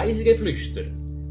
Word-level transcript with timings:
Reisegeflüster, 0.00 0.84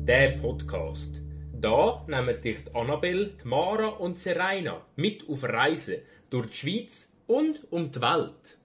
der 0.06 0.32
Podcast. 0.42 1.22
Da 1.54 2.04
nehmen 2.06 2.42
dich 2.42 2.66
die 2.66 2.76
Annabelle, 2.76 3.32
Mara 3.46 3.88
und 3.88 4.20
Serena 4.20 4.82
mit 4.98 5.24
auf 5.30 5.46
Reisen 5.46 6.00
durch 6.30 6.50
die 6.50 6.58
Schweiz 6.58 7.08
und 7.28 7.62
um 7.70 7.90
die 7.90 8.02
Welt. 8.02 8.58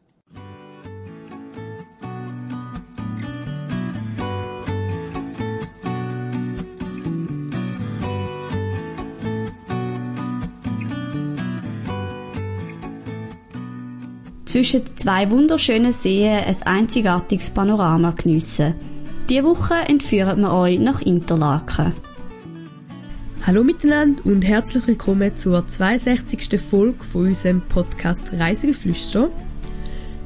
zwischen 14.47 14.97
zwei 14.99 15.31
wunderschönen 15.31 15.95
Seen 15.95 16.45
ein 16.45 16.63
einzigartiges 16.65 17.53
Panorama 17.53 18.11
geniessen. 18.11 18.92
Diese 19.29 19.45
Woche 19.45 19.75
entführen 19.75 20.41
wir 20.41 20.53
euch 20.53 20.81
nach 20.81 21.01
Interlaken. 21.01 21.93
Hallo 23.47 23.63
miteinander 23.63 24.27
und 24.27 24.43
herzlich 24.43 24.87
willkommen 24.89 25.37
zur 25.39 25.67
62. 25.67 26.61
Folge 26.61 27.05
von 27.05 27.29
unserem 27.29 27.61
Podcast 27.61 28.33
Reisegeflüster. 28.33 29.31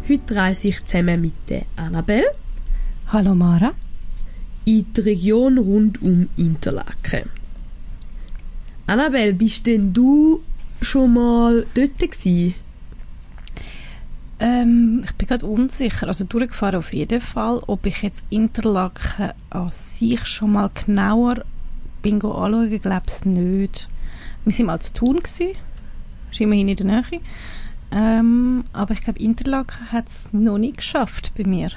Heute 0.09 0.35
reise 0.35 0.69
ich 0.69 0.85
zusammen 0.87 1.21
mit 1.21 1.35
der 1.51 1.67
Annabelle. 1.77 2.25
Hallo 3.09 3.35
Mara. 3.35 3.73
In 4.65 4.87
die 4.95 5.01
Region 5.03 5.59
rund 5.59 6.01
um 6.01 6.29
Interlaken. 6.37 7.29
Annabelle, 8.87 9.35
bist 9.35 9.67
denn 9.67 9.93
du 9.93 10.43
schon 10.81 11.13
mal 11.13 11.67
dort 11.75 11.99
gewesen? 11.99 12.55
Ähm, 14.39 15.03
ich 15.05 15.13
bin 15.15 15.29
gerade 15.29 15.47
unsicher. 15.47 16.09
Also 16.09 16.25
durchgefahren 16.25 16.77
auf 16.77 16.93
jeden 16.93 17.21
Fall. 17.21 17.63
Ob 17.67 17.87
ich 17.87 18.03
jetzt 18.03 18.25
Interlaken 18.31 19.33
an 19.51 19.71
sich 19.71 20.25
schon 20.27 20.53
mal 20.53 20.71
genauer 20.75 21.45
bin 22.03 22.17
anschauen, 22.17 22.81
glaube 22.81 23.03
ich 23.09 23.25
nicht. 23.25 23.89
Wir 24.45 24.59
waren 24.59 24.67
mal 24.67 24.81
zu 24.81 24.93
Thun. 24.93 25.19
Ist 25.19 25.41
immerhin 26.39 26.69
in 26.69 26.77
der 26.77 26.87
Nähe. 26.87 27.21
Ähm, 27.93 28.65
aber 28.73 28.95
ich 28.95 29.01
glaube, 29.01 29.21
Interlaken 29.21 29.93
hat 29.93 30.09
es 30.09 30.33
noch 30.33 30.59
nicht 30.59 30.79
geschafft 30.79 31.33
bei 31.37 31.45
mir. 31.45 31.71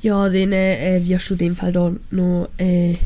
Ja, 0.00 0.28
dann 0.28 0.52
äh, 0.52 1.00
wirst 1.04 1.30
du 1.30 1.34
in 1.34 1.38
dem 1.38 1.56
Fall 1.56 1.72
da 1.72 1.92
noch 2.10 2.48
äh, 2.58 2.96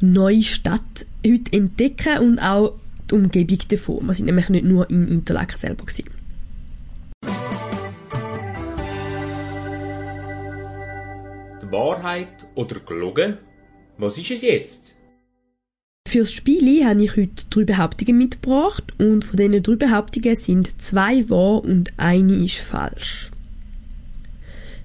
neue 0.00 0.42
Stadt 0.42 1.06
heute 1.26 1.52
entdecken 1.52 2.18
und 2.18 2.38
auch 2.38 2.74
die 3.10 3.14
Umgebung 3.14 3.58
davon. 3.68 4.06
Wir 4.06 4.14
sind 4.14 4.26
nämlich 4.26 4.48
nicht 4.48 4.64
nur 4.64 4.88
in 4.90 5.08
Interlaken 5.08 5.58
selber 5.58 5.84
gewesen. 5.84 6.17
Wahrheit 11.78 12.46
oder 12.56 12.80
gelogen? 12.80 13.38
Was 13.98 14.18
ist 14.18 14.32
es 14.32 14.42
jetzt? 14.42 14.94
Fürs 16.08 16.32
Spiel 16.32 16.84
habe 16.84 17.04
ich 17.04 17.16
heute 17.16 17.44
drei 17.50 17.64
Behauptungen 17.64 18.18
mitgebracht 18.18 18.94
und 18.98 19.24
von 19.24 19.36
diesen 19.36 19.62
drei 19.62 19.76
Behauptungen 19.76 20.34
sind 20.34 20.82
zwei 20.82 21.28
wahr 21.30 21.62
und 21.62 21.92
eine 21.96 22.34
ist 22.44 22.56
falsch. 22.56 23.30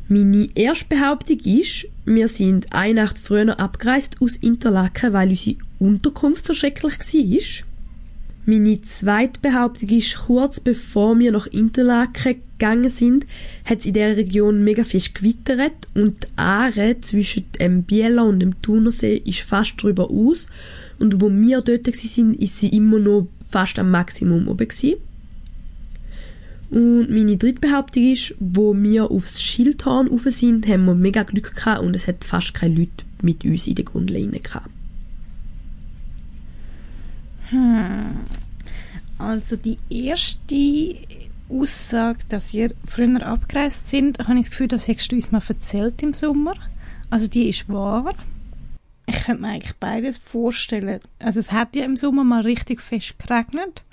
Meine 0.07 0.49
erste 0.53 0.85
Behauptung 0.85 1.39
ist, 1.39 1.87
wir 2.05 2.27
sind 2.27 2.73
eine 2.73 3.01
Nacht 3.01 3.17
früher 3.17 3.59
abgereist 3.59 4.17
aus 4.21 4.35
Interlaken, 4.35 5.13
weil 5.13 5.29
unsere 5.29 5.55
Unterkunft 5.79 6.45
so 6.45 6.53
schrecklich 6.53 6.99
war. 6.99 7.72
Meine 8.45 8.81
zweite 8.81 9.39
Behauptung 9.39 9.87
ist, 9.89 10.17
kurz 10.17 10.59
bevor 10.59 11.17
wir 11.17 11.31
nach 11.31 11.47
Interlaken 11.47 12.41
gegangen 12.57 12.89
sind, 12.89 13.25
hat 13.63 13.79
es 13.79 13.85
in 13.85 13.93
der 13.93 14.17
Region 14.17 14.65
mega 14.65 14.83
fest 14.83 15.15
gewittert 15.15 15.87
und 15.93 16.23
die 16.23 16.27
Aare 16.35 16.97
zwischen 16.99 17.45
dem 17.57 17.83
Biela 17.83 18.23
und 18.23 18.41
dem 18.41 18.61
Thunersee 18.61 19.15
ist 19.15 19.41
fast 19.41 19.81
drüber 19.81 20.09
aus 20.09 20.47
und 20.99 21.21
wo 21.21 21.31
wir 21.31 21.61
dort 21.61 21.87
waren, 21.87 22.33
ist 22.33 22.57
sie 22.59 22.67
immer 22.67 22.99
noch 22.99 23.27
fast 23.49 23.79
am 23.79 23.91
Maximum 23.91 24.49
oben 24.49 24.67
gewesen. 24.67 24.99
Und 26.69 27.09
meine 27.11 27.37
dritte 27.37 27.61
Behauptung 27.61 28.11
ist, 28.11 28.35
wo 28.39 28.75
wir 28.75 29.09
aufs 29.09 29.41
Schildhorn 29.41 30.07
rauf 30.07 30.23
sind, 30.27 30.67
haben 30.67 30.85
wir 30.85 30.95
mega 30.95 31.23
Glück 31.23 31.55
gehabt 31.55 31.81
und 31.81 31.95
es 31.95 32.07
hat 32.07 32.25
fast 32.25 32.53
keine 32.53 32.75
Leute 32.75 33.05
mit 33.21 33.45
uns 33.45 33.67
in 33.67 33.75
der 33.75 33.85
Grundleine 33.85 34.39
gehabt. 34.39 34.72
Hm. 37.49 38.25
Also 39.17 39.55
die 39.55 39.77
erste 39.89 40.97
Aussage, 41.49 42.19
dass 42.29 42.53
ihr 42.53 42.73
früher 42.87 43.25
abgereist 43.25 43.89
sind, 43.89 44.19
habe 44.19 44.39
ich 44.39 44.45
das 44.45 44.51
Gefühl, 44.51 44.67
das 44.67 44.87
hättest 44.87 45.11
du 45.11 45.15
uns 45.15 45.31
mal 45.31 45.41
erzählt 45.47 46.01
im 46.01 46.13
Sommer. 46.13 46.55
Also 47.09 47.27
die 47.27 47.49
ist 47.49 47.69
wahr. 47.69 48.15
Ich 49.05 49.23
könnte 49.23 49.41
mir 49.41 49.49
eigentlich 49.49 49.75
beides 49.77 50.17
vorstellen. 50.17 50.99
Also 51.19 51.39
es 51.39 51.51
hat 51.51 51.75
ja 51.75 51.85
im 51.85 51.95
Sommer 51.95 52.23
mal 52.23 52.41
richtig 52.41 52.81
fest 52.81 53.15
geregnet. 53.19 53.83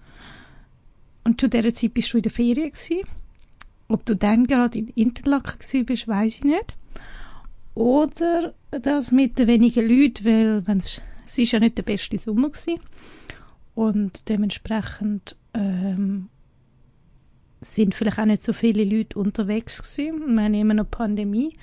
Und 1.24 1.40
zu 1.40 1.48
dieser 1.48 1.74
Zeit 1.74 1.94
bist 1.94 2.12
du 2.12 2.18
in 2.18 2.22
der 2.22 2.32
Ferien 2.32 2.70
gewesen. 2.70 3.06
Ob 3.88 4.06
du 4.06 4.14
dann 4.14 4.46
gerade 4.46 4.78
in 4.78 4.88
Interlaken 4.88 5.58
gewesen 5.58 5.84
bist, 5.84 6.08
weiß 6.08 6.36
ich 6.36 6.44
nicht. 6.44 6.74
Oder 7.74 8.54
das 8.70 9.10
mit 9.10 9.38
den 9.38 9.48
wenigen 9.48 9.88
Leuten, 9.88 10.24
weil 10.24 10.78
es 11.26 11.38
ist 11.38 11.52
ja 11.52 11.58
nicht 11.58 11.76
der 11.76 11.82
beste 11.82 12.18
Sommer 12.18 12.50
gewesen. 12.50 12.80
Und 13.74 14.28
dementsprechend 14.28 15.36
ähm, 15.54 16.28
sind 17.60 17.94
vielleicht 17.94 18.18
auch 18.18 18.24
nicht 18.24 18.42
so 18.42 18.52
viele 18.52 18.84
Leute 18.84 19.18
unterwegs 19.18 19.82
gewesen. 19.82 20.34
Wir 20.34 20.44
haben 20.44 20.54
immer 20.54 20.74
noch 20.74 20.90
Pandemie. 20.90 21.54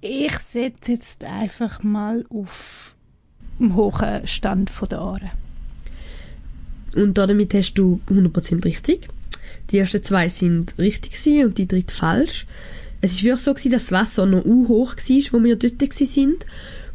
Ich 0.00 0.36
setze 0.38 0.92
jetzt 0.92 1.24
einfach 1.24 1.82
mal 1.82 2.24
auf 2.28 2.94
den 3.58 3.74
hohen 3.74 4.26
Stand 4.26 4.70
der 4.90 4.98
Aare. 4.98 5.30
Und 6.94 7.18
damit 7.18 7.54
hast 7.54 7.74
du 7.74 8.00
100% 8.08 8.64
richtig. 8.64 9.08
Die 9.70 9.78
ersten 9.78 10.02
zwei 10.02 10.28
sind 10.28 10.78
richtig 10.78 11.44
und 11.44 11.58
die 11.58 11.66
dritte 11.66 11.92
falsch. 11.92 12.46
Es 13.00 13.12
ist 13.12 13.24
wirklich 13.24 13.42
so 13.42 13.52
gewesen, 13.52 13.72
dass 13.72 13.86
das 13.86 13.92
Wasser 13.92 14.26
noch 14.26 14.44
hoch 14.44 14.96
war, 14.96 15.32
wo 15.32 15.44
wir 15.44 15.56
dort 15.56 15.92
sind. 15.92 16.46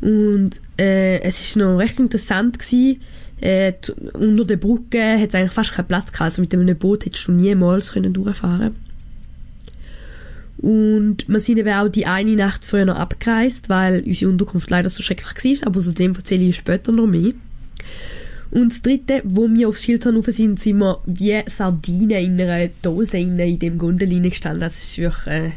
Und 0.01 0.59
äh, 0.79 1.19
es 1.21 1.55
war 1.55 1.63
noch 1.73 1.77
recht 1.77 1.99
interessant 1.99 2.57
gewesen, 2.57 3.01
äh, 3.41 3.73
unter 4.13 4.45
der 4.45 4.57
Brücke 4.57 5.19
hat 5.19 5.29
es 5.29 5.35
eigentlich 5.35 5.51
fast 5.51 5.73
keinen 5.73 5.87
Platz 5.87 6.11
gehabt. 6.11 6.21
Also 6.21 6.41
mit 6.41 6.53
einem 6.53 6.77
Boot 6.77 7.05
hättest 7.05 7.27
du 7.27 7.31
niemals 7.31 7.91
können 7.91 8.13
durchfahren 8.13 8.75
Und 10.57 11.27
wir 11.27 11.39
sind 11.39 11.57
eben 11.57 11.73
auch 11.73 11.89
die 11.89 12.05
eine 12.05 12.35
Nacht 12.35 12.63
früher 12.63 12.85
noch 12.85 12.95
abgereist, 12.95 13.67
weil 13.67 14.03
unsere 14.05 14.31
Unterkunft 14.31 14.69
leider 14.69 14.89
so 14.89 15.01
schrecklich 15.01 15.61
war, 15.61 15.67
aber 15.67 15.81
zu 15.81 15.91
dem 15.91 16.15
erzähle 16.15 16.43
ich 16.43 16.55
später 16.55 16.91
noch 16.91 17.07
mehr. 17.07 17.33
Und 18.51 18.71
das 18.71 18.81
dritte, 18.81 19.21
wo 19.23 19.49
wir 19.49 19.69
aufs 19.69 19.83
Schildhorn 19.83 20.17
rauf 20.17 20.25
sind, 20.27 20.59
sind 20.59 20.77
wir 20.79 21.01
wie 21.05 21.41
Sardinen 21.47 22.23
in 22.23 22.41
einer 22.41 22.69
Dose 22.81 23.17
in 23.17 23.37
dem 23.37 23.77
Gondel 23.77 24.21
gestanden. 24.21 24.59
Das 24.59 24.83
ist 24.83 24.97
wirklich, 24.97 25.27
äh, 25.27 25.51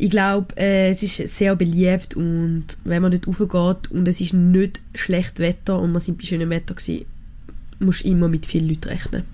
ich 0.00 0.10
glaube, 0.10 0.56
äh, 0.56 0.90
es 0.90 1.02
ist 1.02 1.36
sehr 1.36 1.56
beliebt 1.56 2.14
und 2.14 2.64
wenn 2.84 3.02
man 3.02 3.10
dort 3.10 3.26
raufgeht 3.26 3.90
und 3.90 4.06
es 4.06 4.20
ist 4.20 4.32
nicht 4.32 4.80
schlecht 4.94 5.40
Wetter 5.40 5.80
und 5.80 5.92
wir 5.92 5.98
sind 5.98 6.18
bei 6.18 6.24
schönem 6.24 6.50
Wetter 6.50 6.74
gewesen, 6.74 7.04
musst 7.80 8.04
du 8.04 8.08
immer 8.08 8.28
mit 8.28 8.46
vielen 8.46 8.68
Leuten 8.68 8.88
rechnen. 8.88 9.24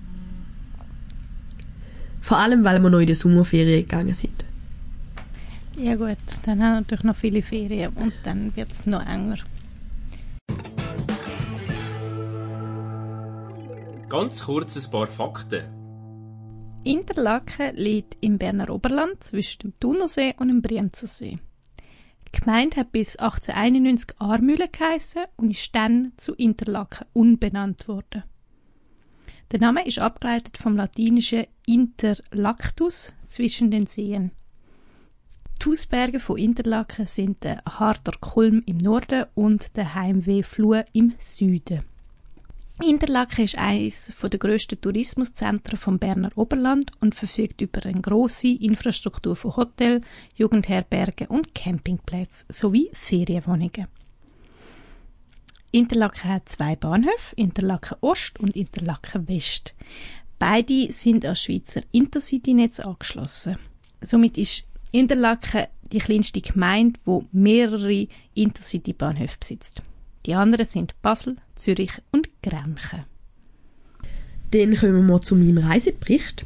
Vor 2.19 2.39
allem, 2.39 2.63
weil 2.63 2.81
wir 2.81 2.89
noch 2.89 2.99
in 2.99 3.05
der 3.05 3.15
Sommerferien 3.15 3.87
gegangen 3.87 4.15
sind. 4.15 4.45
Ja 5.77 5.95
gut, 5.95 6.17
dann 6.45 6.63
haben 6.63 6.73
wir 6.73 6.79
natürlich 6.81 7.03
noch 7.03 7.15
viele 7.15 7.43
Ferien 7.43 7.93
und 7.93 8.13
dann 8.23 8.55
wird 8.55 8.71
es 8.71 8.87
noch 8.87 9.05
enger. 9.05 9.37
Ganz 14.09 14.41
kurz 14.41 14.77
ein 14.77 14.89
paar 14.89 15.07
Fakten. 15.07 15.74
Interlaken 16.85 17.75
liegt 17.75 18.15
im 18.21 18.37
Berner 18.37 18.69
Oberland 18.69 19.23
zwischen 19.23 19.59
dem 19.59 19.79
Thunersee 19.79 20.35
und 20.37 20.49
dem 20.49 20.61
Brienzensee. 20.61 21.37
Die 22.27 22.39
Gemeinde 22.39 22.77
hat 22.77 22.91
bis 22.91 23.15
1891 23.15 24.15
Armühle 24.19 24.67
geheissen 24.67 25.23
und 25.35 25.49
ist 25.49 25.73
dann 25.75 26.13
zu 26.17 26.35
Interlaken 26.35 27.07
unbenannt 27.13 27.87
worden. 27.87 28.23
Der 29.51 29.59
Name 29.59 29.85
ist 29.85 29.97
abgeleitet 29.97 30.57
vom 30.57 30.75
latinischen 30.75 31.45
Interlactus 31.65 33.13
zwischen 33.25 33.71
den 33.71 33.87
Seen. 33.87 34.29
Die 35.59 35.69
Hausberge 35.69 36.19
von 36.19 36.37
Interlaken 36.37 37.07
sind 37.07 37.43
der 37.43 37.63
Harter 37.67 38.13
Kulm 38.19 38.61
im 38.67 38.77
Norden 38.77 39.25
und 39.33 39.75
der 39.75 39.95
Heimweh 39.95 40.43
Flur 40.43 40.85
im 40.93 41.15
Süden. 41.17 41.83
Interlaken 42.83 43.45
ist 43.45 43.57
eines 43.57 44.11
der 44.21 44.37
grössten 44.37 44.79
Tourismuszentren 44.81 45.79
vom 45.79 45.97
Berner 45.97 46.31
Oberland 46.35 46.91
und 46.99 47.15
verfügt 47.15 47.61
über 47.61 47.85
eine 47.85 48.01
grosse 48.01 48.49
Infrastruktur 48.49 49.37
von 49.37 49.55
Hotel, 49.55 50.01
Jugendherbergen 50.35 51.27
und 51.27 51.55
Campingplätzen 51.55 52.47
sowie 52.51 52.91
Ferienwohnungen. 52.93 53.87
Interlaken 55.71 56.29
hat 56.29 56.49
zwei 56.49 56.75
Bahnhöfe, 56.75 57.35
Interlaken 57.37 57.97
Ost 58.01 58.39
und 58.39 58.55
Interlaken 58.55 59.27
West. 59.29 59.73
Beide 60.37 60.91
sind 60.91 61.25
an 61.25 61.35
Schweizer 61.35 61.81
Intercity-Netz 61.93 62.81
angeschlossen. 62.81 63.57
Somit 64.01 64.37
ist 64.37 64.67
Interlaken 64.91 65.67
die 65.91 65.99
kleinste 65.99 66.41
Gemeinde, 66.41 66.99
wo 67.05 67.25
mehrere 67.31 68.07
Intercity-Bahnhöfe 68.33 69.37
besitzt. 69.39 69.81
Die 70.25 70.33
anderen 70.33 70.65
sind 70.65 70.99
Basel, 71.01 71.37
Zürich 71.55 71.91
und 72.11 72.29
Grenchen. 72.41 73.05
Dann 74.51 74.75
kommen 74.75 75.07
wir 75.07 75.21
zu 75.21 75.35
meinem 75.35 75.57
Reisebericht. 75.57 76.45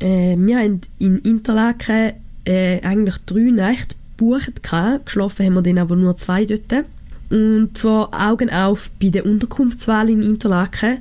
Äh, 0.00 0.36
wir 0.36 0.58
haben 0.58 0.80
in 0.98 1.18
Interlaken 1.18 2.12
äh, 2.44 2.80
eigentlich 2.82 3.16
drei 3.26 3.50
Nächte 3.50 3.96
gebucht. 4.16 4.62
Geschlafen 5.04 5.46
haben 5.46 5.54
wir 5.54 5.62
dann 5.62 5.78
aber 5.78 5.96
nur 5.96 6.16
zwei 6.16 6.44
dort. 6.44 6.84
Und 7.30 7.78
zwar 7.78 8.10
Augen 8.12 8.50
auf 8.50 8.90
bei 9.00 9.08
der 9.08 9.24
Unterkunftswahl 9.24 10.10
in 10.10 10.22
Interlaken. 10.22 10.98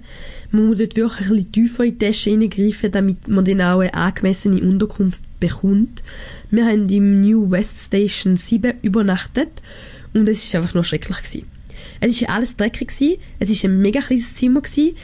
Man 0.52 0.68
muss 0.68 0.78
dort 0.78 0.96
wirklich 0.96 1.30
ein 1.30 1.36
bisschen 1.36 1.52
tiefer 1.52 1.84
in 1.84 1.98
die 2.00 2.06
Tasche 2.06 2.30
hineingreifen, 2.30 2.92
damit 2.92 3.28
man 3.28 3.44
dann 3.44 3.62
auch 3.62 3.80
eine 3.80 3.94
angemessene 3.94 4.62
Unterkunft 4.62 5.24
bekommt. 5.40 6.04
Wir 6.50 6.66
haben 6.66 6.88
im 6.88 7.22
New 7.22 7.52
West 7.52 7.88
Station 7.88 8.38
7 8.38 8.76
übernachtet 8.82 9.50
und 10.14 10.30
es 10.30 10.54
war 10.54 10.62
einfach 10.62 10.74
nur 10.74 10.84
schrecklich. 10.84 11.18
Gewesen. 11.18 11.48
Es 12.00 12.22
war 12.22 12.30
alles 12.30 12.58
dreckig, 12.58 12.90
gewesen. 12.90 13.18
es 13.40 13.64
war 13.64 13.70
ein 13.70 13.82
mega 13.82 14.02
kleines 14.02 14.36
Zimmer, 14.36 14.62
gewesen. 14.62 14.96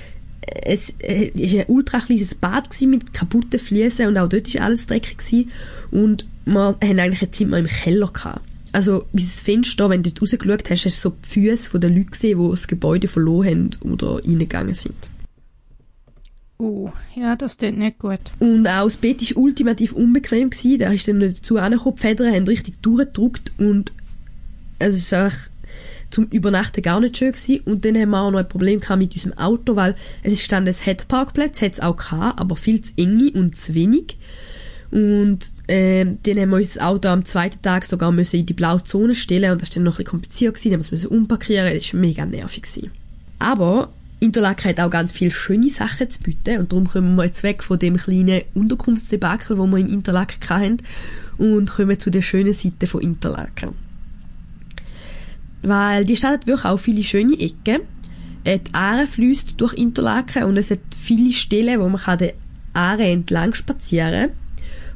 es 0.41 0.93
war 0.99 1.59
ein 1.59 1.65
ultra 1.67 1.99
kleines 1.99 2.35
Bad 2.35 2.69
gewesen 2.69 2.89
mit 2.89 3.13
kaputten 3.13 3.59
Fliesen 3.59 4.07
und 4.07 4.17
auch 4.17 4.29
dort 4.29 4.53
war 4.55 4.63
alles 4.63 4.87
dreckig. 4.87 5.17
Gewesen. 5.17 5.51
Und 5.91 6.27
wir 6.45 6.77
haben 6.81 6.99
eigentlich 6.99 7.21
ein 7.21 7.33
Zimmer 7.33 7.57
im 7.57 7.67
Keller 7.67 8.07
gehabt. 8.07 8.41
Also, 8.71 9.05
wie 9.13 9.23
das 9.23 9.41
Fenster, 9.41 9.89
wenn 9.89 10.03
du 10.03 10.11
dort 10.11 10.21
rausgeschaut 10.21 10.69
hast, 10.69 10.85
hast 10.85 11.03
du 11.03 11.09
so 11.09 11.15
die 11.23 11.29
Füße 11.29 11.79
der 11.79 11.89
Leute 11.89 12.11
gesehen, 12.11 12.39
die 12.39 12.49
das 12.49 12.67
Gebäude 12.67 13.07
verloren 13.07 13.71
haben 13.81 13.91
oder 13.91 14.15
reingegangen 14.23 14.73
sind. 14.73 15.09
Uh, 16.59 16.89
ja, 17.15 17.35
das 17.35 17.57
tut 17.57 17.77
nicht 17.77 17.99
gut. 17.99 18.19
Und 18.39 18.67
auch 18.67 18.85
das 18.85 18.97
Bett 18.97 19.21
war 19.21 19.43
ultimativ 19.43 19.93
unbequem. 19.93 20.49
Gewesen. 20.49 20.79
Da 20.79 20.91
ist 20.91 21.07
dann 21.07 21.19
noch 21.19 21.27
dazu 21.27 21.57
angekommen, 21.57 21.95
die 21.97 22.01
Federn 22.01 22.33
haben 22.33 22.47
richtig 22.47 22.81
durchgedrückt 22.81 23.51
und 23.57 23.93
es 24.79 24.95
ist 24.95 25.13
einfach 25.13 25.49
zum 26.09 26.25
Übernachten 26.25 26.81
gar 26.81 26.99
nicht 26.99 27.17
schön 27.17 27.31
gewesen. 27.31 27.61
Und 27.65 27.85
dann 27.85 27.97
haben 27.97 28.09
wir 28.11 28.21
auch 28.21 28.31
noch 28.31 28.39
ein 28.39 28.49
Problem 28.49 28.79
gehabt 28.79 28.99
mit 28.99 29.13
unserem 29.13 29.37
Auto, 29.37 29.75
weil 29.75 29.95
es 30.23 30.33
ist 30.33 30.43
stand 30.43 30.67
es 30.67 30.85
hat 30.85 31.05
hat 31.11 31.61
es 31.61 31.79
auch 31.79 31.97
gehabt, 31.97 32.39
aber 32.39 32.55
viel 32.55 32.81
zu 32.81 32.93
eng 32.97 33.29
und 33.33 33.57
zu 33.57 33.73
wenig. 33.73 34.17
Und 34.89 35.39
äh, 35.67 36.05
dann 36.05 36.37
haben 36.39 36.49
wir 36.49 36.57
unser 36.57 36.87
Auto 36.87 37.09
am 37.09 37.25
zweiten 37.25 37.61
Tag 37.61 37.85
sogar 37.85 38.11
müssen 38.11 38.39
in 38.39 38.45
die 38.45 38.53
blaue 38.53 38.83
Zone 38.83 39.15
stellen 39.15 39.51
und 39.51 39.61
das 39.61 39.69
war 39.69 39.75
dann 39.75 39.83
noch 39.83 39.93
ein 39.93 39.97
bisschen 39.97 40.11
kompliziert 40.11 40.53
gewesen, 40.55 40.71
dann 40.71 40.79
mussten 40.79 40.91
wir 40.91 40.99
es 40.99 41.05
umparkieren, 41.05 41.73
das 41.73 41.93
war 41.93 41.99
mega 41.99 42.25
nervig. 42.25 42.63
Gewesen. 42.63 42.91
Aber 43.39 43.89
Interlaken 44.19 44.69
hat 44.69 44.79
auch 44.79 44.89
ganz 44.89 45.11
viele 45.11 45.31
schöne 45.31 45.69
Sachen 45.69 46.09
zu 46.09 46.23
bieten 46.23 46.59
und 46.59 46.71
darum 46.71 46.87
kommen 46.87 47.15
wir 47.15 47.25
jetzt 47.25 47.43
weg 47.43 47.63
von 47.63 47.77
dem 47.77 47.97
kleinen 47.97 48.43
Unterkunftsdebakel, 48.53 49.57
wo 49.57 49.67
wir 49.67 49.77
in 49.77 49.89
Interlaken 49.89 50.49
hatten 50.49 50.77
und 51.37 51.69
kommen 51.69 51.99
zu 51.99 52.09
der 52.09 52.21
schönen 52.21 52.53
Seite 52.53 52.87
von 52.87 53.01
Interlaken. 53.01 53.86
Weil 55.67 56.05
die 56.05 56.15
Stadt 56.15 56.31
hat 56.31 56.47
wirklich 56.47 56.65
auch 56.65 56.77
viele 56.77 57.03
schöne 57.03 57.37
Ecken. 57.39 57.81
Die 58.45 58.73
Aare 58.73 59.07
fließt 59.07 59.59
durch 59.59 59.73
Interlaken 59.73 60.45
und 60.45 60.55
es 60.55 60.71
hat 60.71 60.79
viele 60.97 61.33
Stellen, 61.33 61.81
wo 61.81 61.89
man 61.89 62.17
den 62.17 62.31
Aare 62.73 63.03
entlang 63.03 63.53
spazieren 63.53 64.29
kann. 64.29 64.37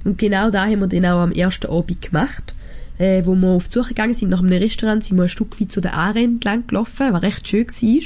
Und 0.05 0.17
genau 0.17 0.49
da 0.49 0.65
haben 0.65 0.79
wir 0.79 0.87
dann 0.87 1.05
auch 1.05 1.19
am 1.19 1.33
ersten 1.33 1.67
Abend 1.67 2.01
gemacht. 2.01 2.55
Äh, 2.97 3.25
wo 3.25 3.35
wir 3.35 3.49
auf 3.49 3.67
die 3.67 3.73
Suche 3.73 3.89
gegangen 3.89 4.13
sind 4.13 4.29
nach 4.29 4.39
einem 4.39 4.61
Restaurant, 4.61 5.03
sind 5.03 5.17
wir 5.17 5.23
ein 5.23 5.29
Stück 5.29 5.59
weit 5.59 5.71
zu 5.71 5.81
der 5.81 5.97
Aare 5.97 6.19
entlang 6.19 6.67
gelaufen, 6.67 7.11
was 7.11 7.21
recht 7.23 7.47
schön 7.47 7.67
war. 7.67 8.01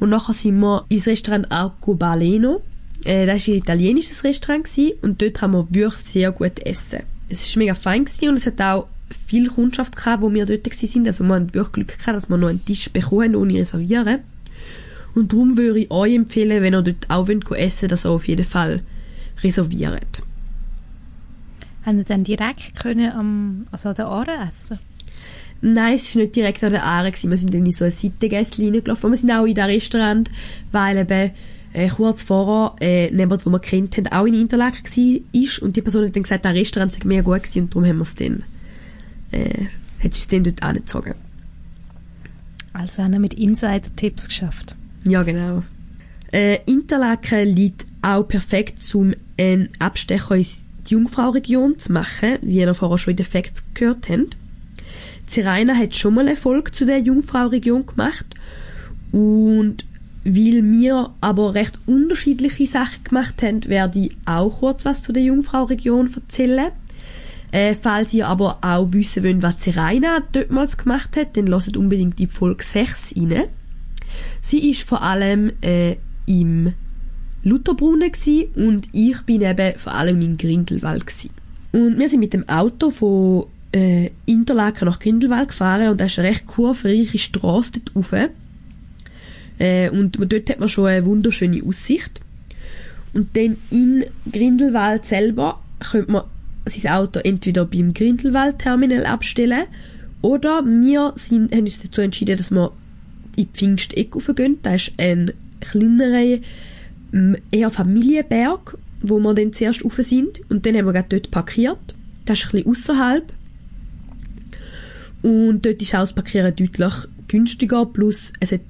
Und 0.00 0.10
nachher 0.10 0.34
sind 0.34 0.60
wir 0.60 0.84
ins 0.90 1.06
Restaurant 1.06 1.50
Arcobaleno. 1.50 2.60
Äh, 3.04 3.26
das 3.26 3.48
war 3.48 3.54
ein 3.54 3.58
italienisches 3.58 4.22
Restaurant 4.22 4.64
gewesen, 4.64 4.92
und 5.02 5.22
dort 5.22 5.40
haben 5.40 5.52
wir 5.52 5.66
wirklich 5.70 6.02
sehr 6.02 6.30
gut 6.30 6.60
essen. 6.60 7.00
Es 7.28 7.56
war 7.56 7.60
mega 7.60 7.74
fein 7.74 8.06
und 8.22 8.36
es 8.36 8.46
hat 8.46 8.60
auch 8.60 8.86
viel 9.26 9.48
Kundschaft 9.48 9.96
gehabt, 9.96 10.22
wo 10.22 10.32
wir 10.32 10.46
dort 10.46 10.66
waren. 10.66 11.06
Also 11.06 11.24
wir 11.24 11.34
haben 11.34 11.54
wirklich 11.54 11.72
Glück 11.72 11.98
gehabt, 11.98 12.16
dass 12.16 12.28
wir 12.28 12.36
noch 12.36 12.48
einen 12.48 12.64
Tisch 12.64 12.90
bekommen 12.90 13.36
ohne 13.36 13.54
reservieren. 13.54 14.20
Und 15.14 15.32
darum 15.32 15.56
würde 15.56 15.80
ich 15.80 15.90
euch 15.90 16.14
empfehlen, 16.14 16.62
wenn 16.62 16.74
ihr 16.74 16.82
dort 16.82 17.08
auch 17.08 17.28
wollt, 17.28 17.50
essen 17.52 17.82
wollt, 17.82 17.92
dass 17.92 18.04
ihr 18.04 18.10
auf 18.10 18.26
jeden 18.26 18.44
Fall 18.44 18.82
reserviert. 19.42 20.22
Haben 21.84 21.98
Sie 21.98 22.04
dann 22.04 22.24
direkt 22.24 22.80
können 22.80 23.12
am, 23.12 23.66
also 23.70 23.90
an 23.90 23.94
der 23.94 24.06
Aare 24.06 24.48
essen? 24.48 24.78
Nein, 25.60 25.94
es 25.94 26.14
war 26.14 26.22
nicht 26.22 26.36
direkt 26.36 26.64
an 26.64 26.72
der 26.72 26.84
Aare. 26.84 27.10
Gewesen. 27.10 27.30
Wir 27.30 27.36
sind 27.36 27.54
dann 27.54 27.64
in 27.64 27.72
so 27.72 27.84
eine 27.84 27.90
Seitengäste 27.90 28.62
reingelaufen. 28.62 29.10
Wir 29.10 29.16
sind 29.16 29.30
auch 29.30 29.44
in 29.44 29.54
das 29.54 29.68
Restaurant, 29.68 30.30
weil 30.72 30.98
eben 30.98 31.30
äh, 31.72 31.88
kurz 31.88 32.22
vorher 32.22 32.74
äh, 32.80 33.14
jemand, 33.14 33.44
den 33.44 33.52
wir 33.52 33.58
kennt 33.60 33.96
haben, 33.96 34.06
auch 34.08 34.26
in 34.26 34.34
Interlaken 34.34 34.84
war. 34.84 35.62
Und 35.62 35.76
die 35.76 35.82
Person 35.82 36.04
hat 36.06 36.16
dann 36.16 36.22
gesagt, 36.22 36.44
das 36.44 36.54
Restaurant 36.54 36.92
sei 36.92 37.00
mega 37.04 37.22
gut 37.22 37.42
gewesen 37.42 37.62
und 37.62 37.74
darum 37.74 37.88
haben 37.88 37.96
wir 37.98 38.02
es 38.02 38.14
dann, 38.14 38.42
äh, 39.34 39.66
hat 40.02 40.12
es 40.12 40.16
uns 40.18 40.28
dann 40.28 40.44
dort 40.44 40.62
angezogen. 40.62 41.14
Also 42.72 43.02
haben 43.02 43.12
wir 43.12 43.20
mit 43.20 43.34
Insider-Tipps 43.34 44.28
geschafft. 44.28 44.74
Ja, 45.04 45.22
genau. 45.22 45.62
Äh, 46.32 46.58
Interlaken 46.66 47.48
liegt 47.48 47.86
auch 48.02 48.24
perfekt 48.24 48.82
zum 48.82 49.12
einen 49.38 49.68
Abstecher 49.78 50.36
in 50.36 50.46
die 50.86 50.94
Jungfrau-Region 50.94 51.78
zu 51.78 51.92
machen, 51.92 52.38
wie 52.42 52.58
ihr 52.58 52.74
vorher 52.74 52.98
schon 52.98 53.12
in 53.12 53.18
den 53.18 53.26
Facts 53.26 53.62
gehört 53.74 54.08
habt. 54.08 54.36
Zeraina 55.26 55.74
hat 55.74 55.96
schon 55.96 56.14
mal 56.14 56.28
Erfolg 56.28 56.74
zu 56.74 56.84
der 56.84 56.98
Jungfrau-Region 56.98 57.86
gemacht 57.86 58.26
und 59.12 59.84
weil 60.24 60.62
wir 60.64 61.10
aber 61.20 61.54
recht 61.54 61.78
unterschiedliche 61.86 62.66
Sachen 62.66 63.04
gemacht 63.04 63.42
haben, 63.42 63.64
werde 63.66 64.00
ich 64.00 64.16
auch 64.24 64.60
kurz 64.60 64.84
was 64.84 65.02
zu 65.02 65.12
der 65.12 65.22
Jungfrau-Region 65.22 66.12
erzählen. 66.14 66.72
Äh, 67.54 67.76
falls 67.80 68.12
ihr 68.12 68.26
aber 68.26 68.58
auch 68.62 68.92
wissen 68.92 69.22
wollt, 69.22 69.40
was 69.40 69.58
Zeraina 69.58 70.24
dortmals 70.32 70.76
gemacht 70.76 71.16
hat, 71.16 71.36
dann 71.36 71.46
lasst 71.46 71.76
unbedingt 71.76 72.18
die 72.18 72.26
Folge 72.26 72.64
6 72.64 73.14
rein. 73.16 73.44
Sie 74.40 74.70
ist 74.70 74.82
vor 74.82 75.02
allem 75.02 75.52
äh, 75.60 75.94
im 76.26 76.72
Lutherbrunnen 77.44 78.10
und 78.56 78.88
ich 78.90 79.22
bin 79.22 79.42
eben 79.42 79.78
vor 79.78 79.94
allem 79.94 80.20
in 80.20 80.36
Grindelwald 80.36 81.06
gsi. 81.06 81.30
Und 81.70 81.96
wir 81.96 82.08
sind 82.08 82.18
mit 82.18 82.32
dem 82.32 82.48
Auto 82.48 82.90
von 82.90 83.46
äh, 83.70 84.10
Interlaken 84.26 84.86
nach 84.86 84.98
Grindelwald 84.98 85.50
gefahren 85.50 85.90
und 85.90 86.00
da 86.00 86.06
ist 86.06 86.18
eine 86.18 86.26
recht 86.26 86.46
kurvenreiche 86.48 87.18
Straße 87.18 87.74
dort 87.78 87.94
rauf. 87.94 88.30
Äh, 89.60 89.90
und 89.90 90.18
dort 90.18 90.50
hat 90.50 90.58
man 90.58 90.68
schon 90.68 90.86
eine 90.86 91.06
wunderschöne 91.06 91.62
Aussicht. 91.62 92.20
Und 93.12 93.36
dann 93.36 93.58
in 93.70 94.06
Grindelwald 94.32 95.06
selber 95.06 95.60
könnte 95.78 96.10
man 96.10 96.24
sein 96.66 96.92
Auto 96.92 97.20
entweder 97.20 97.64
beim 97.64 97.92
Grindelwald-Terminal 97.94 99.06
abstellen 99.06 99.64
oder 100.22 100.64
wir 100.64 101.12
sind, 101.16 101.54
haben 101.54 101.64
uns 101.64 101.82
dazu 101.82 102.00
entschieden, 102.00 102.38
dass 102.38 102.50
wir 102.50 102.72
in 103.36 103.48
Pfingsteck 103.48 104.16
raufgehen. 104.16 104.58
Da 104.62 104.76
ist 104.76 104.92
ein 104.96 105.32
kleinerer, 105.60 106.38
eher 107.50 107.70
Familienberg, 107.70 108.78
wo 109.02 109.18
wir 109.18 109.34
dann 109.34 109.52
zuerst 109.52 109.84
rauf 109.84 109.96
sind. 109.98 110.40
Und 110.48 110.64
dann 110.64 110.76
haben 110.76 110.86
wir 110.86 111.02
dort 111.02 111.30
parkiert. 111.30 111.94
Das 112.24 112.38
ist 112.38 112.46
ein 112.46 112.50
bisschen 112.52 112.70
außerhalb. 112.70 113.32
Und 115.22 115.66
dort 115.66 115.82
ist 115.82 115.94
auch 115.94 116.00
das 116.00 116.12
Parkieren 116.14 116.56
deutlich 116.56 116.94
günstiger, 117.28 117.86
plus 117.86 118.32
es 118.40 118.52
hat 118.52 118.60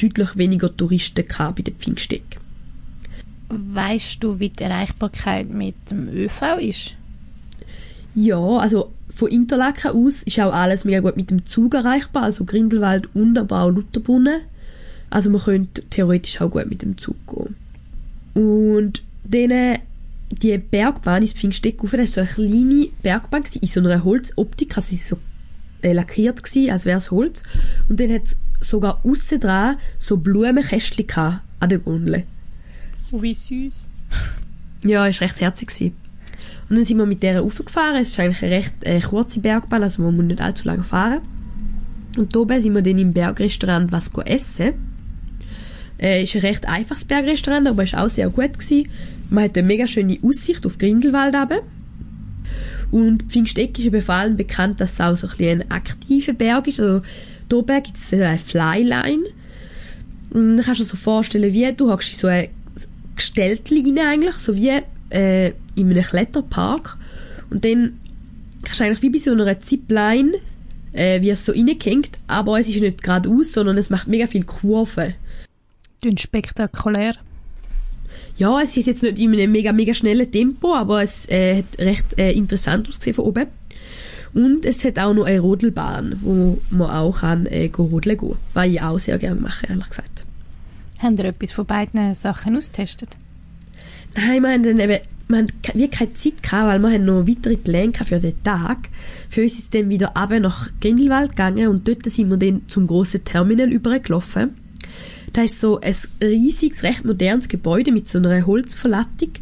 deutlich 0.00 0.36
weniger 0.36 0.76
Touristen 0.76 1.26
gehabt 1.26 1.56
bei 1.56 1.62
den 1.62 1.76
Pfingsteck. 1.76 2.38
Weißt 3.48 4.22
du, 4.22 4.38
wie 4.38 4.50
die 4.50 4.62
Erreichbarkeit 4.62 5.48
mit 5.48 5.74
dem 5.90 6.08
ÖV 6.08 6.58
ist? 6.60 6.97
Ja, 8.14 8.38
also 8.38 8.92
von 9.08 9.28
Interlaken 9.28 9.92
aus 9.92 10.22
ist 10.22 10.40
auch 10.40 10.52
alles 10.52 10.84
mega 10.84 11.00
gut 11.00 11.16
mit 11.16 11.30
dem 11.30 11.46
Zug 11.46 11.74
erreichbar, 11.74 12.24
also 12.24 12.44
Grindelwald 12.44 13.08
auch 13.14 13.70
Lutherbrunnen. 13.70 14.40
Also 15.10 15.30
man 15.30 15.40
könnte 15.40 15.82
theoretisch 15.88 16.40
auch 16.40 16.50
gut 16.50 16.68
mit 16.68 16.82
dem 16.82 16.98
Zug 16.98 17.16
gehen. 17.26 17.56
Und 18.34 19.02
dann 19.24 19.78
die 20.30 20.58
Bergbahn 20.58 21.22
ins 21.22 21.32
Pfingsteck 21.32 21.82
rauf, 21.82 21.92
das 21.92 22.16
war 22.16 22.26
so 22.26 22.42
eine 22.42 22.50
kleine 22.50 22.88
Bergbahn 23.02 23.44
in 23.60 23.68
so 23.68 23.80
einer 23.80 24.04
Holzoptik, 24.04 24.76
also 24.76 24.90
sie 24.90 24.96
so 24.96 25.18
äh, 25.82 25.92
lackiert 25.92 26.42
gewesen, 26.42 26.70
als 26.70 26.84
wäre 26.84 26.98
es 26.98 27.10
Holz. 27.10 27.42
Und 27.88 27.98
dann 28.00 28.12
hat 28.12 28.26
es 28.26 28.36
sogar 28.60 29.00
aussen 29.04 29.40
dran 29.40 29.76
so 29.98 30.18
Blumenkästchen 30.18 31.40
an 31.60 31.68
der 31.68 31.78
Gondel. 31.78 32.24
Oh, 33.10 33.22
wie 33.22 33.34
süß. 33.34 33.88
Ja, 34.84 35.06
ist 35.06 35.20
recht 35.20 35.40
herzig 35.40 35.68
gewesen. 35.68 35.96
Und 36.68 36.76
dann 36.76 36.84
sind 36.84 36.98
wir 36.98 37.06
mit 37.06 37.22
der 37.22 37.40
raufgefahren. 37.40 38.02
Es 38.02 38.10
ist 38.10 38.20
eigentlich 38.20 38.42
eine 38.42 38.52
recht 38.52 38.74
äh, 38.82 39.00
kurze 39.00 39.40
Bergbahn, 39.40 39.82
also 39.82 40.02
man 40.02 40.16
muss 40.16 40.26
nicht 40.26 40.40
allzu 40.40 40.66
lange 40.66 40.82
fahren. 40.82 41.20
Und 42.16 42.36
oben 42.36 42.60
sind 42.60 42.74
wir 42.74 42.82
dann 42.82 42.98
im 42.98 43.12
Bergrestaurant 43.12 43.92
was 43.92 44.10
essen. 44.24 44.74
Äh, 45.98 46.24
ist 46.24 46.34
ein 46.36 46.42
recht 46.42 46.66
einfaches 46.66 47.04
Bergrestaurant, 47.04 47.66
aber 47.66 47.84
ist 47.84 47.96
auch 47.96 48.08
sehr 48.08 48.28
gut 48.28 48.58
gewesen. 48.58 48.88
Man 49.30 49.44
hat 49.44 49.58
eine 49.58 49.66
mega 49.66 49.86
schöne 49.86 50.18
Aussicht 50.22 50.64
auf 50.66 50.78
Grindelwald 50.78 51.34
runter. 51.34 51.60
Und 52.90 53.24
Pfingsteck 53.24 53.78
ist 53.78 53.86
eben 53.86 54.00
vor 54.00 54.14
allem 54.14 54.36
bekannt, 54.36 54.80
dass 54.80 54.94
es 54.94 55.00
auch 55.00 55.16
so 55.16 55.26
ein, 55.26 55.62
ein 55.62 55.70
aktiver 55.70 56.32
Berg 56.32 56.68
ist. 56.68 56.80
Also, 56.80 57.02
da 57.48 57.56
oben 57.56 57.82
gibt 57.82 57.96
es 57.96 58.12
eine 58.12 58.38
Flyline. 58.38 59.24
Und 60.30 60.56
dann 60.56 60.64
kannst 60.64 60.80
du 60.80 60.84
dir 60.84 60.90
so 60.90 60.96
vorstellen, 60.96 61.52
wie 61.52 61.72
du 61.72 61.90
in 61.90 61.98
so 62.00 62.26
ein 62.26 62.48
Gestellte 63.16 63.74
rein 63.74 63.98
eigentlich, 63.98 64.36
so 64.36 64.54
wie 64.54 64.80
äh, 65.10 65.52
in 65.78 65.90
einem 65.90 66.02
Kletterpark. 66.02 66.96
Und 67.50 67.64
dann 67.64 67.98
kannst 68.62 68.80
du 68.80 68.84
eigentlich 68.84 69.02
wie 69.02 69.10
bei 69.10 69.18
so 69.18 69.32
einer 69.32 69.60
Zipline, 69.60 70.32
äh, 70.92 71.20
wie 71.20 71.30
es 71.30 71.44
so 71.44 71.52
reingehängt, 71.52 72.18
aber 72.26 72.58
es 72.58 72.68
ist 72.68 72.80
nicht 72.80 73.02
geradeaus, 73.02 73.52
sondern 73.52 73.76
es 73.76 73.90
macht 73.90 74.08
mega 74.08 74.26
viel 74.26 74.44
Kurven. 74.44 75.14
Klingt 76.00 76.20
spektakulär. 76.20 77.14
Ja, 78.36 78.60
es 78.60 78.76
ist 78.76 78.86
jetzt 78.86 79.02
nicht 79.02 79.18
in 79.18 79.32
einem 79.32 79.50
mega, 79.50 79.72
mega 79.72 79.94
schnellen 79.94 80.30
Tempo, 80.30 80.74
aber 80.74 81.02
es 81.02 81.28
äh, 81.28 81.58
hat 81.58 81.78
recht 81.78 82.18
äh, 82.18 82.32
interessant 82.32 82.88
ausgesehen 82.88 83.14
von 83.14 83.24
oben. 83.24 83.46
Und 84.34 84.64
es 84.64 84.84
hat 84.84 84.98
auch 84.98 85.14
noch 85.14 85.24
eine 85.24 85.40
Rodelbahn, 85.40 86.18
wo 86.22 86.58
man 86.70 86.90
auch 86.90 87.20
kann, 87.20 87.46
äh, 87.46 87.70
rodeln 87.76 88.16
gehen 88.16 88.36
Was 88.54 88.66
ich 88.66 88.80
auch 88.80 88.98
sehr 88.98 89.18
gerne 89.18 89.40
mache, 89.40 89.66
ehrlich 89.66 89.88
gesagt. 89.88 90.26
Haben 91.00 91.16
ihr 91.16 91.24
etwas 91.26 91.52
von 91.52 91.66
beiden 91.66 92.14
Sachen 92.14 92.56
ausgetestet? 92.56 93.16
Nein, 94.14 94.42
wir 94.42 94.50
haben 94.50 94.62
dann 94.62 94.78
eben, 94.78 94.98
wir 95.28 95.38
haben 95.38 95.48
wie 95.74 95.88
keine 95.88 96.14
Zeit 96.14 96.42
gehabt, 96.42 96.82
weil 96.82 96.92
wir 96.92 96.98
noch 96.98 97.26
weitere 97.26 97.56
Pläne 97.56 97.92
für 97.92 98.18
den 98.18 98.42
Tag. 98.42 98.88
Für 99.28 99.42
uns 99.42 99.58
ist 99.58 99.74
dann 99.74 99.90
wieder 99.90 100.14
runter 100.18 100.40
nach 100.40 100.70
Grindelwald 100.80 101.30
gegangen 101.30 101.68
und 101.68 101.86
dort 101.86 102.04
sind 102.10 102.30
wir 102.30 102.38
dann 102.38 102.62
zum 102.68 102.86
grossen 102.86 103.24
Terminal 103.24 103.70
übergelaufen. 103.70 104.54
Da 105.34 105.42
ist 105.42 105.60
so 105.60 105.78
ein 105.80 105.94
riesiges, 106.22 106.82
recht 106.82 107.04
modernes 107.04 107.48
Gebäude 107.48 107.92
mit 107.92 108.08
so 108.08 108.18
einer 108.18 108.46
Holzverlattung. 108.46 109.32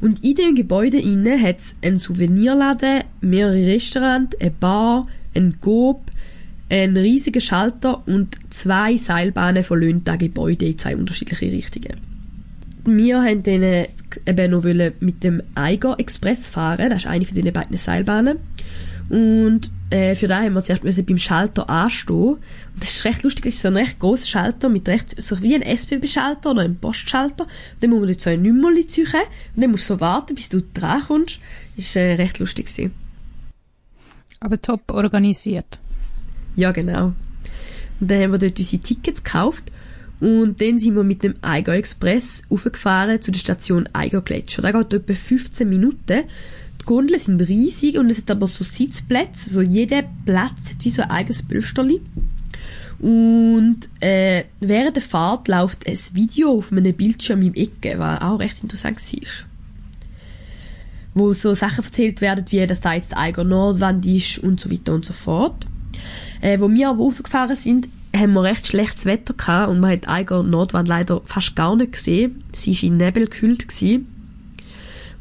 Und 0.00 0.24
in 0.24 0.34
dem 0.36 0.54
Gebäude 0.54 0.98
innen 0.98 1.40
hat 1.40 1.58
es 1.58 1.76
einen 1.82 1.98
Souvenirladen, 1.98 3.04
mehrere 3.20 3.66
Restaurants, 3.66 4.40
eine 4.40 4.50
Bar, 4.50 5.06
ein 5.34 5.56
Gob, 5.60 6.10
einen 6.70 6.96
riesigen 6.96 7.42
Schalter 7.42 8.02
und 8.08 8.38
zwei 8.48 8.96
Seilbahnen 8.96 9.64
verlöhnt 9.64 10.08
das 10.08 10.18
Gebäude 10.18 10.64
in 10.64 10.78
zwei 10.78 10.96
unterschiedliche 10.96 11.52
Richtungen. 11.52 12.13
Wir 12.84 13.22
haben 13.22 13.42
dann 13.42 13.86
eben 14.26 14.50
noch 14.50 14.64
mit 15.00 15.22
dem 15.22 15.42
Eiger 15.54 15.98
Express 15.98 16.46
fahren, 16.46 16.90
das 16.90 17.04
ist 17.04 17.06
eine 17.06 17.24
von 17.24 17.34
den 17.34 17.52
beiden 17.52 17.76
Seilbahnen. 17.76 18.38
Und 19.08 19.70
äh, 19.90 20.14
für 20.14 20.28
da 20.28 20.42
haben 20.42 20.54
wir 20.54 20.62
zuerst 20.62 20.82
müssen 20.82 21.04
beim 21.04 21.18
Schalter 21.18 21.68
anstehen. 21.68 22.36
Und 22.36 22.40
das 22.80 22.96
ist 22.96 23.04
recht 23.04 23.22
lustig, 23.22 23.44
das 23.44 23.54
ist 23.54 23.62
so 23.62 23.68
ein 23.68 23.76
recht 23.76 23.98
grosser 23.98 24.26
Schalter 24.26 24.68
mit 24.68 24.88
recht, 24.88 25.20
so 25.20 25.40
wie 25.42 25.54
ein 25.54 25.62
SBB-Schalter 25.62 26.50
oder 26.50 26.62
ein 26.62 26.76
Postschalter. 26.76 27.44
Und 27.44 27.50
dann 27.80 27.90
muss 27.90 28.00
man 28.00 28.08
dort 28.08 28.20
so 28.20 28.30
ein 28.30 28.42
Nummerli 28.42 28.86
ziehen 28.86 29.06
und 29.54 29.62
dann 29.62 29.70
musst 29.70 29.88
du 29.90 29.94
so 29.94 30.00
warten, 30.00 30.34
bis 30.34 30.48
du 30.48 30.62
dran 30.72 31.02
kommst. 31.06 31.38
Das 31.76 31.94
war 31.96 32.02
äh, 32.02 32.14
recht 32.14 32.38
lustig. 32.38 32.66
Gewesen. 32.66 32.92
Aber 34.40 34.60
top 34.60 34.90
organisiert. 34.90 35.78
Ja, 36.56 36.72
genau. 36.72 37.12
Und 38.00 38.10
dann 38.10 38.22
haben 38.22 38.32
wir 38.32 38.38
dort 38.38 38.58
unsere 38.58 38.82
Tickets 38.82 39.22
gekauft 39.22 39.70
und 40.24 40.62
dann 40.62 40.78
sind 40.78 40.94
wir 40.94 41.04
mit 41.04 41.22
dem 41.22 41.34
Eiger 41.42 41.74
Express 41.74 42.44
aufgefahren 42.48 43.20
zu 43.20 43.30
der 43.30 43.40
Station 43.40 43.90
Eiger 43.92 44.22
Gletscher. 44.22 44.62
Da 44.62 44.72
geht 44.72 44.94
etwa 44.94 45.14
15 45.14 45.68
Minuten 45.68 46.22
die 46.80 46.84
Gondeln 46.86 47.20
sind 47.20 47.40
riesig 47.42 47.98
und 47.98 48.10
es 48.10 48.18
hat 48.18 48.30
aber 48.30 48.48
so 48.48 48.64
Sitzplätze. 48.64 49.46
Also 49.46 49.60
jeder 49.60 50.02
Platz 50.24 50.70
hat 50.70 50.82
wie 50.82 50.90
so 50.90 51.02
ein 51.02 51.10
eigenes 51.10 51.42
Pölsterli. 51.42 52.00
Und 53.00 53.80
äh, 54.00 54.44
während 54.60 54.96
der 54.96 55.02
Fahrt 55.02 55.48
läuft 55.48 55.86
ein 55.86 55.98
Video 56.14 56.56
auf 56.56 56.72
einem 56.72 56.94
Bildschirm 56.94 57.42
im 57.42 57.54
Ecke, 57.54 57.98
was 57.98 58.22
auch 58.22 58.38
recht 58.38 58.62
interessant 58.62 58.96
war. 58.96 59.28
Wo 61.12 61.32
so 61.34 61.52
Sachen 61.54 61.84
erzählt 61.84 62.22
werden, 62.22 62.46
wie 62.48 62.66
dass 62.66 62.80
da 62.80 62.94
jetzt 62.94 63.14
Eiger 63.14 63.44
Nordwand 63.44 64.06
ist 64.06 64.38
und 64.38 64.58
so 64.58 64.70
weiter 64.70 64.94
und 64.94 65.04
so 65.04 65.12
fort. 65.12 65.66
Äh, 66.40 66.60
wo 66.60 66.70
wir 66.70 66.88
aber 66.88 67.02
aufgefahren 67.04 67.56
sind, 67.56 67.88
haben 68.14 68.32
wir 68.32 68.42
recht 68.42 68.66
schlechtes 68.66 69.06
Wetter 69.06 69.34
gehabt 69.34 69.70
und 69.70 69.80
man 69.80 69.92
hat 69.92 70.08
Eiger 70.08 70.42
Nordwand 70.42 70.88
leider 70.88 71.20
fast 71.24 71.56
gar 71.56 71.76
nicht 71.76 71.92
gesehen. 71.92 72.44
Sie 72.52 72.74
war 72.74 72.82
in 72.84 72.96
Nebel 72.96 73.24
gekühlt. 73.24 73.68
Gewesen. 73.68 74.06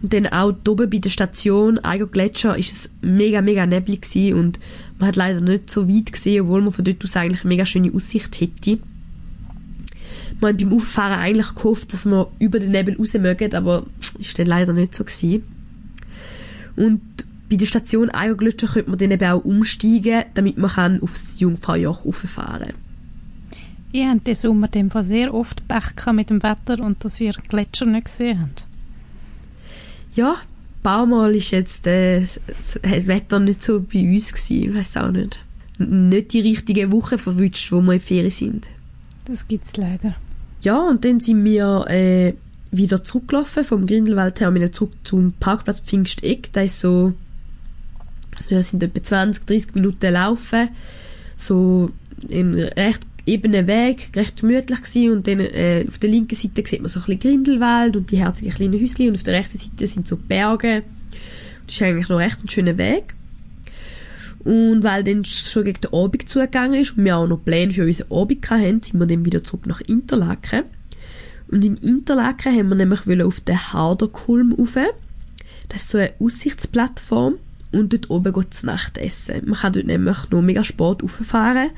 Und 0.01 0.13
dann 0.13 0.27
auch 0.27 0.53
oben 0.67 0.89
bei 0.89 0.97
der 0.97 1.09
Station 1.09 1.79
Eiger 1.79 2.07
Gletscher 2.07 2.57
ist 2.57 2.73
es 2.73 2.91
mega, 3.01 3.41
mega 3.41 3.65
neblig 3.65 4.01
gewesen 4.01 4.37
und 4.37 4.59
man 4.99 5.07
hat 5.07 5.15
leider 5.15 5.39
nicht 5.39 5.69
so 5.69 5.87
weit 5.87 6.11
gesehen, 6.11 6.41
obwohl 6.41 6.61
man 6.61 6.73
von 6.73 6.83
dort 6.83 7.03
aus 7.03 7.15
eigentlich 7.15 7.41
eine 7.41 7.49
mega 7.49 7.65
schöne 7.65 7.93
Aussicht 7.93 8.39
hätte. 8.41 8.79
Man 10.41 10.53
hat 10.53 10.61
beim 10.61 10.73
Auffahren 10.73 11.19
eigentlich 11.19 11.55
gehofft, 11.55 11.93
dass 11.93 12.05
wir 12.05 12.29
über 12.37 12.59
den 12.59 12.71
Nebel 12.71 12.97
raus 12.97 13.13
mögen, 13.13 13.55
aber 13.55 13.85
ist 14.19 14.37
dann 14.37 14.47
leider 14.47 14.73
nicht 14.73 14.93
so 14.93 15.05
gewesen. 15.05 15.43
Und 16.75 17.01
bei 17.49 17.55
der 17.55 17.65
Station 17.65 18.09
Eiger 18.09 18.35
Gletscher 18.35 18.67
könnte 18.67 18.89
man 18.89 18.99
dann 18.99 19.11
eben 19.11 19.31
auch 19.31 19.45
umsteigen, 19.45 20.23
damit 20.33 20.57
man 20.57 20.71
kann 20.71 21.01
aufs 21.01 21.39
Jungfraujoch 21.39 22.05
rauffahren 22.05 22.67
kann. 22.67 22.82
Ihr 23.93 24.09
habt 24.09 24.27
diesen 24.27 24.41
Sommer 24.41 24.69
sehr 25.03 25.33
oft 25.33 25.65
Pech 25.69 26.11
mit 26.11 26.29
dem 26.29 26.43
Wetter 26.43 26.83
und 26.83 27.05
dass 27.05 27.21
ihr 27.21 27.33
Gletscher 27.47 27.85
nicht 27.85 28.05
gesehen 28.05 28.41
habt 28.41 28.65
ja, 30.15 30.33
ein 30.33 30.83
paar 30.83 31.05
Mal 31.05 31.35
ist 31.35 31.51
jetzt 31.51 31.87
äh, 31.87 32.21
das 32.21 33.07
Wetter 33.07 33.39
nicht 33.39 33.63
so 33.63 33.81
bei 33.81 33.99
uns 33.99 34.33
gewesen, 34.33 34.69
ich 34.69 34.75
weiß 34.75 34.97
auch 34.97 35.11
nicht. 35.11 35.39
Nicht 35.79 36.33
die 36.33 36.41
richtige 36.41 36.91
Woche 36.91 37.17
verwünscht, 37.17 37.71
wo 37.71 37.81
wir 37.81 37.93
in 37.93 38.01
Ferien 38.01 38.31
sind. 38.31 38.67
Das 39.25 39.47
gibt's 39.47 39.75
leider. 39.77 40.15
Ja, 40.61 40.79
und 40.79 41.03
dann 41.03 41.19
sind 41.19 41.43
wir 41.43 41.85
äh, 41.89 42.33
wieder 42.71 43.03
zurückgelaufen 43.03 43.63
vom 43.63 43.85
Grindelwald-Terminal 43.85 44.71
zurück 44.71 44.93
zum 45.03 45.33
Parkplatz 45.33 45.79
Pfingsteck. 45.79 46.51
Da 46.53 46.61
ist 46.61 46.79
so, 46.79 47.13
also 48.35 48.51
wir 48.51 48.61
sind 48.61 48.83
etwa 48.83 49.01
20, 49.01 49.45
30 49.45 49.75
Minuten 49.75 50.13
laufen, 50.13 50.69
so 51.35 51.91
in 52.29 52.53
recht 52.53 53.05
ebenen 53.25 53.67
Weg, 53.67 54.09
recht 54.15 54.41
gemütlich 54.41 54.81
gewesen 54.81 55.11
und 55.11 55.27
dann 55.27 55.39
äh, 55.39 55.85
auf 55.87 55.97
der 55.97 56.09
linken 56.09 56.35
Seite 56.35 56.67
sieht 56.67 56.81
man 56.81 56.89
so 56.89 56.99
ein 56.99 57.05
bisschen 57.05 57.21
Grindelwald 57.21 57.95
und 57.95 58.11
die 58.11 58.17
herzigen 58.17 58.53
kleinen 58.53 58.81
Häuschen 58.81 59.07
und 59.07 59.15
auf 59.15 59.23
der 59.23 59.35
rechten 59.35 59.57
Seite 59.57 59.87
sind 59.87 60.07
so 60.07 60.17
Berge. 60.17 60.83
Das 61.65 61.75
ist 61.75 61.81
eigentlich 61.81 62.09
noch 62.09 62.17
recht 62.17 62.43
ein 62.43 62.49
schöner 62.49 62.77
Weg. 62.77 63.13
Und 64.43 64.83
weil 64.83 65.05
dann 65.05 65.23
schon 65.23 65.63
gegen 65.63 65.79
den 65.79 65.93
Abend 65.93 66.27
zugegangen 66.27 66.81
ist 66.81 66.97
und 66.97 67.05
wir 67.05 67.15
auch 67.15 67.27
noch 67.27 67.43
Pläne 67.43 67.71
für 67.71 67.85
unseren 67.85 68.11
Abend 68.11 68.49
hatten, 68.49 68.83
sind 68.83 68.99
wir 68.99 69.07
dann 69.07 69.25
wieder 69.25 69.43
zurück 69.43 69.65
nach 69.67 69.79
Interlaken. 69.81 70.63
Und 71.47 71.63
in 71.63 71.75
Interlaken 71.75 72.57
haben 72.57 72.69
wir 72.69 72.75
nämlich 72.75 73.23
auf 73.23 73.39
den 73.39 73.73
Harderkulm 73.73 74.53
rauf. 74.53 74.77
Das 75.69 75.83
ist 75.83 75.89
so 75.89 75.97
eine 75.97 76.11
Aussichtsplattform 76.19 77.35
und 77.71 77.93
dort 77.93 78.09
oben 78.09 78.33
geht 78.33 78.63
Nacht 78.63 78.97
essen. 78.97 79.41
Man 79.45 79.59
kann 79.59 79.73
dort 79.73 79.87
nämlich 79.87 80.17
noch 80.29 80.41
mega 80.41 80.63
Sport 80.63 81.03
rauffahren 81.03 81.71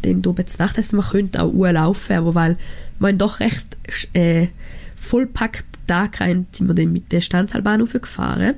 dann 0.00 0.24
oben 0.24 0.46
zu 0.46 0.58
Nacht 0.58 0.78
essen. 0.78 0.96
Man 0.96 1.06
könnte 1.06 1.42
auch 1.42 1.52
laufen, 1.52 2.16
aber 2.16 2.34
weil 2.34 2.56
man 2.98 3.18
doch 3.18 3.40
recht 3.40 3.76
äh, 4.14 4.48
vollpackt 4.96 5.66
Tag 5.86 6.20
rein, 6.20 6.46
sind 6.52 6.68
wir 6.68 6.74
dann 6.74 6.92
mit 6.92 7.12
der 7.12 7.20
Stanzalbahn 7.20 7.84
gefahren. 7.86 8.54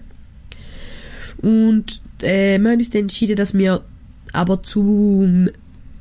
Und 1.39 2.01
äh, 2.23 2.59
wir 2.59 2.71
haben 2.71 2.79
uns 2.79 2.91
dann 2.91 3.03
entschieden, 3.03 3.37
dass 3.37 3.55
wir 3.55 3.83
aber 4.33 4.63
zum 4.63 5.49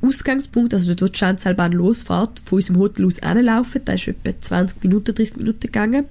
Ausgangspunkt, 0.00 0.74
also 0.74 0.86
dort, 0.88 1.02
wo 1.02 1.12
die 1.12 1.18
Schanzalbahn 1.18 1.72
losfährt, 1.72 2.40
von 2.44 2.56
unserem 2.56 2.78
Hotel 2.78 3.06
aus 3.06 3.18
hinlaufen. 3.18 3.80
Da 3.84 3.94
ist 3.94 4.08
etwa 4.08 4.38
20 4.38 4.82
Minuten, 4.82 5.14
30 5.14 5.36
Minuten 5.36 5.60
gegangen. 5.60 6.04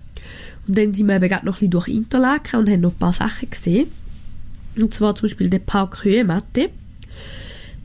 Und 0.68 0.78
dann 0.78 0.94
sind 0.94 1.08
wir 1.08 1.16
eben 1.16 1.30
gerade 1.30 1.46
noch 1.46 1.56
ein 1.56 1.60
bisschen 1.60 1.72
durch 1.72 1.88
Interlaken 1.88 2.60
und 2.60 2.70
haben 2.70 2.82
noch 2.82 2.92
ein 2.94 3.00
paar 3.00 3.14
Sachen 3.14 3.50
gesehen. 3.50 3.88
Und 4.76 4.94
zwar 4.94 5.16
zum 5.16 5.30
Beispiel 5.30 5.50
der 5.50 5.60
Park 5.60 6.04
Höhematte. 6.04 6.70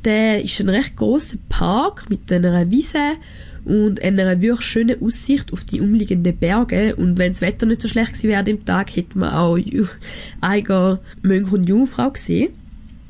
Der 0.09 0.43
ist 0.43 0.59
ein 0.59 0.71
recht 0.71 0.97
großer 0.97 1.37
Park 1.50 2.09
mit 2.09 2.33
einer 2.33 2.71
Wiese 2.71 3.19
und 3.67 4.03
einer 4.03 4.41
wirklich 4.41 4.67
schönen 4.67 5.03
Aussicht 5.03 5.53
auf 5.53 5.65
die 5.65 5.83
umliegenden 5.83 6.35
Berge. 6.35 6.97
Und 6.97 7.19
wenn 7.19 7.33
das 7.33 7.43
Wetter 7.43 7.67
nicht 7.67 7.83
so 7.83 7.88
schlecht 7.88 8.15
gewesen 8.15 8.31
wäre 8.31 8.41
an 8.41 8.65
Tag, 8.65 8.97
hätte 8.97 9.19
man 9.19 9.35
auch 9.35 9.59
Eiger, 10.41 11.00
Mönch 11.21 11.53
und 11.53 11.69
Jungfrau 11.69 12.11
gesehen. 12.11 12.55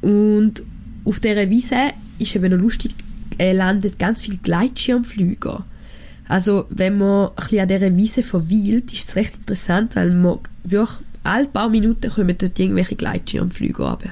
Und 0.00 0.64
auf 1.04 1.20
dieser 1.20 1.48
Wiese 1.48 1.92
ist 2.18 2.34
eben 2.34 2.50
noch 2.50 2.58
lustig, 2.58 2.90
äh, 3.38 3.52
landet 3.52 4.00
ganz 4.00 4.22
viele 4.22 4.38
Gleitschirmflüger. 4.38 5.64
Also, 6.26 6.64
wenn 6.68 6.98
man 6.98 7.28
ein 7.28 7.34
bisschen 7.36 7.60
an 7.60 7.68
dieser 7.68 7.96
Wiese 7.96 8.24
verweilt, 8.24 8.92
ist 8.92 9.10
es 9.10 9.14
recht 9.14 9.36
interessant, 9.36 9.94
weil 9.94 10.16
man 10.16 10.40
wirklich 10.64 10.98
alle 11.22 11.46
paar 11.46 11.68
Minuten 11.68 12.10
kommen 12.10 12.34
dort 12.36 12.58
irgendwelche 12.58 12.96
Gleitschirmflüge 12.96 13.84
runter. 13.84 14.10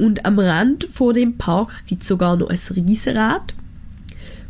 Und 0.00 0.24
am 0.24 0.38
Rand 0.38 0.84
vor 0.90 1.12
dem 1.12 1.36
Park 1.36 1.84
gibt 1.86 2.02
es 2.02 2.08
sogar 2.08 2.34
noch 2.34 2.48
ein 2.48 2.58
Riesenrad. 2.74 3.54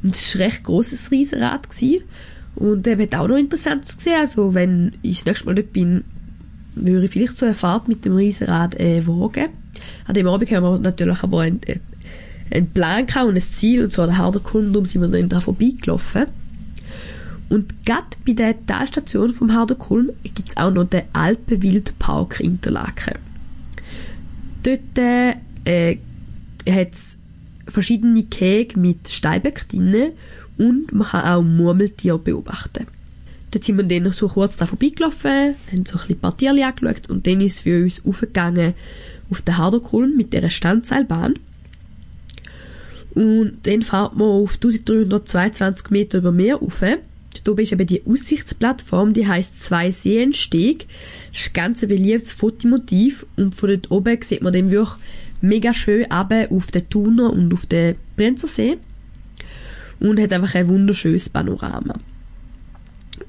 Und 0.01 0.15
es 0.15 0.35
war 0.35 0.43
ein 0.43 0.51
recht 0.51 0.63
grosses 0.63 1.11
Riesenrad. 1.11 1.69
Gewesen. 1.69 2.05
Und 2.55 2.87
der 2.87 2.99
wird 2.99 3.17
auch 3.17 3.27
noch 3.27 3.37
interessant 3.37 3.85
gesehen. 3.85 4.21
Also, 4.21 4.55
wenn 4.55 4.93
ich 5.03 5.19
das 5.19 5.27
nächste 5.27 5.47
Mal 5.47 5.57
dort 5.57 5.73
bin, 5.73 6.05
würde 6.77 7.07
ich 7.07 7.11
vielleicht 7.11 7.37
so 7.37 7.47
eine 7.47 7.57
Fahrt 7.57 7.89
mit 7.89 8.05
dem 8.05 8.15
Riesenrad 8.15 8.79
äh, 8.79 9.05
wagen. 9.09 9.49
An 10.07 10.15
dem 10.15 10.29
Abend 10.29 10.49
haben 10.53 10.63
wir 10.63 10.79
natürlich 10.79 11.21
aber 11.21 11.41
einen, 11.41 11.61
äh, 11.65 11.81
einen 12.53 12.71
Plan 12.71 13.07
und 13.27 13.35
ein 13.35 13.41
Ziel, 13.41 13.83
und 13.83 13.93
zwar 13.93 14.07
der 14.07 14.19
Harderkulm, 14.19 14.73
darum 14.73 14.87
sind 14.87 15.03
wir 15.03 15.09
dann 15.09 15.29
da 15.29 15.41
vorbeigelaufen. 15.41 16.27
Und 17.49 17.85
gerade 17.85 18.07
bei 18.25 18.35
der 18.35 18.67
Talstation 18.67 19.35
vom 19.35 19.53
Harderkulm 19.53 20.11
gibt 20.23 20.51
es 20.51 20.57
auch 20.57 20.71
noch 20.71 20.85
den 20.85 21.03
Alpenwildpark 21.13 22.39
Interlaken. 22.39 23.30
Dort 24.63 24.99
äh, 24.99 25.97
hat 26.69 26.93
es 26.93 27.19
verschiedene 27.67 28.25
Käge 28.25 28.79
mit 28.79 29.09
Steinböcken 29.09 29.69
drin 29.93 30.13
und 30.59 30.93
man 30.93 31.07
kann 31.07 31.25
auch 31.25 31.43
Murmeltiere 31.43 32.19
beobachten. 32.19 32.87
Dort 33.51 33.65
sind 33.65 33.79
wir 33.79 33.85
dann 33.85 34.05
noch 34.05 34.13
so 34.13 34.29
kurz 34.29 34.57
da 34.57 34.67
vorbeigelaufen, 34.67 35.55
haben 35.71 35.87
so 35.87 35.97
ein 35.97 36.03
bisschen 36.03 36.21
Partierli 36.21 36.63
angeschaut 36.63 37.11
und 37.11 37.27
dann 37.27 37.41
ist 37.41 37.57
es 37.57 37.61
für 37.63 37.83
uns 37.83 38.05
aufgegangen 38.05 38.75
auf 39.31 39.43
den 39.43 39.57
Harderkulm 39.57 40.17
mit 40.17 40.33
dieser 40.33 40.51
Standseilbahn. 40.51 41.35
Und 43.15 43.59
dann 43.65 43.83
fährt 43.83 44.17
man 44.17 44.29
auf 44.29 44.55
1322 44.55 45.91
Meter 45.91 46.19
über 46.19 46.31
Meer 46.31 46.57
rauf. 46.57 46.83
Dort 47.35 47.49
oben 47.49 47.63
ist 47.63 47.73
eben 47.73 47.87
die 47.87 48.03
Aussichtsplattform, 48.05 49.13
die 49.13 49.27
heißt 49.27 49.63
Zwei 49.63 49.93
Seensteg. 49.93 50.87
Das 51.33 51.43
ist 51.43 51.51
ein 51.51 51.53
ganz 51.53 51.81
beliebtes 51.81 52.33
Fotomotiv 52.33 53.25
und 53.37 53.55
von 53.55 53.69
dort 53.69 53.91
oben 53.91 54.21
sieht 54.23 54.43
man 54.43 54.53
dann 54.53 54.71
wirklich 54.71 54.99
mega 55.41 55.73
schön 55.73 56.07
runter 56.13 56.49
auf 56.51 56.67
den 56.71 56.89
Thuner 56.89 57.33
und 57.33 57.53
auf 57.53 57.67
den 57.67 57.97
Brenzersee 58.17 58.79
und 60.01 60.19
hat 60.19 60.33
einfach 60.33 60.55
ein 60.55 60.69
wunderschönes 60.69 61.29
Panorama. 61.29 61.95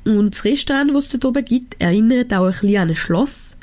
Und 0.03 0.33
das 0.33 0.45
Restaurant, 0.45 0.95
das 0.95 1.05
es 1.05 1.09
dort 1.11 1.25
oben 1.25 1.45
gibt, 1.45 1.79
erinnert 1.79 2.33
auch 2.33 2.45
ein 2.45 2.51
bisschen 2.51 2.77
an 2.77 2.89
ein 2.89 2.95
Schloss. 2.95 3.57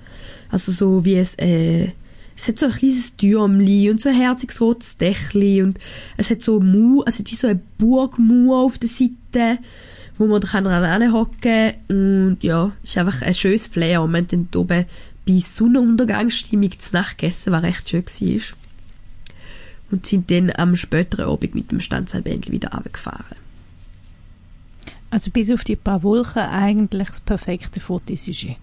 Also 0.51 0.73
so 0.73 1.05
wie 1.05 1.17
es, 1.17 1.35
äh, 1.35 1.89
es 2.37 2.47
hat 2.47 2.59
so 2.59 2.67
ein 2.67 2.73
kleines 2.73 3.17
Türmli 3.17 3.91
und 3.91 4.01
so 4.01 4.09
ein 4.09 4.15
herziges 4.15 4.61
rotes 4.61 4.97
Dächli 4.99 5.63
und 5.63 5.79
es 6.17 6.31
hat 6.31 6.41
so 6.41 6.61
Mauer, 6.61 7.07
also 7.07 7.25
wie 7.27 7.35
so 7.35 7.49
eine 7.49 7.61
Burgmauer 7.79 8.65
auf 8.65 8.79
der 8.79 8.89
Seite, 8.89 9.59
wo 10.19 10.27
man 10.27 10.41
da 10.41 10.61
dran 10.61 11.13
hocken 11.13 11.75
und 11.89 12.39
ja, 12.43 12.73
es 12.83 12.91
ist 12.91 12.99
einfach 12.99 13.23
ein 13.23 13.35
schönes 13.35 13.69
Flair. 13.69 14.03
Und 14.03 14.13
wir 14.13 14.19
haben 14.19 14.29
dann 14.29 14.61
oben 14.61 14.85
bei 15.27 15.39
Sonnenuntergangsstimmung 15.39 16.79
zu 16.79 16.97
Nacht 16.97 17.19
gegessen, 17.19 17.53
was 17.53 17.63
recht 17.63 17.89
schön 17.89 18.05
war. 18.05 18.57
Und 19.91 20.07
sind 20.07 20.31
dann 20.31 20.51
am 20.51 20.77
späteren 20.77 21.31
Abend 21.31 21.55
mit 21.55 21.71
dem 21.71 21.81
Standseilbändchen 21.81 22.53
wieder 22.53 22.73
runtergefahren. 22.73 23.37
Also 25.11 25.31
bis 25.31 25.51
auf 25.51 25.65
die 25.65 25.77
paar 25.77 26.03
Wolken 26.03 26.43
eigentlich 26.43 27.09
das 27.09 27.21
perfekte 27.21 27.81
Fotosujet. 27.81 28.57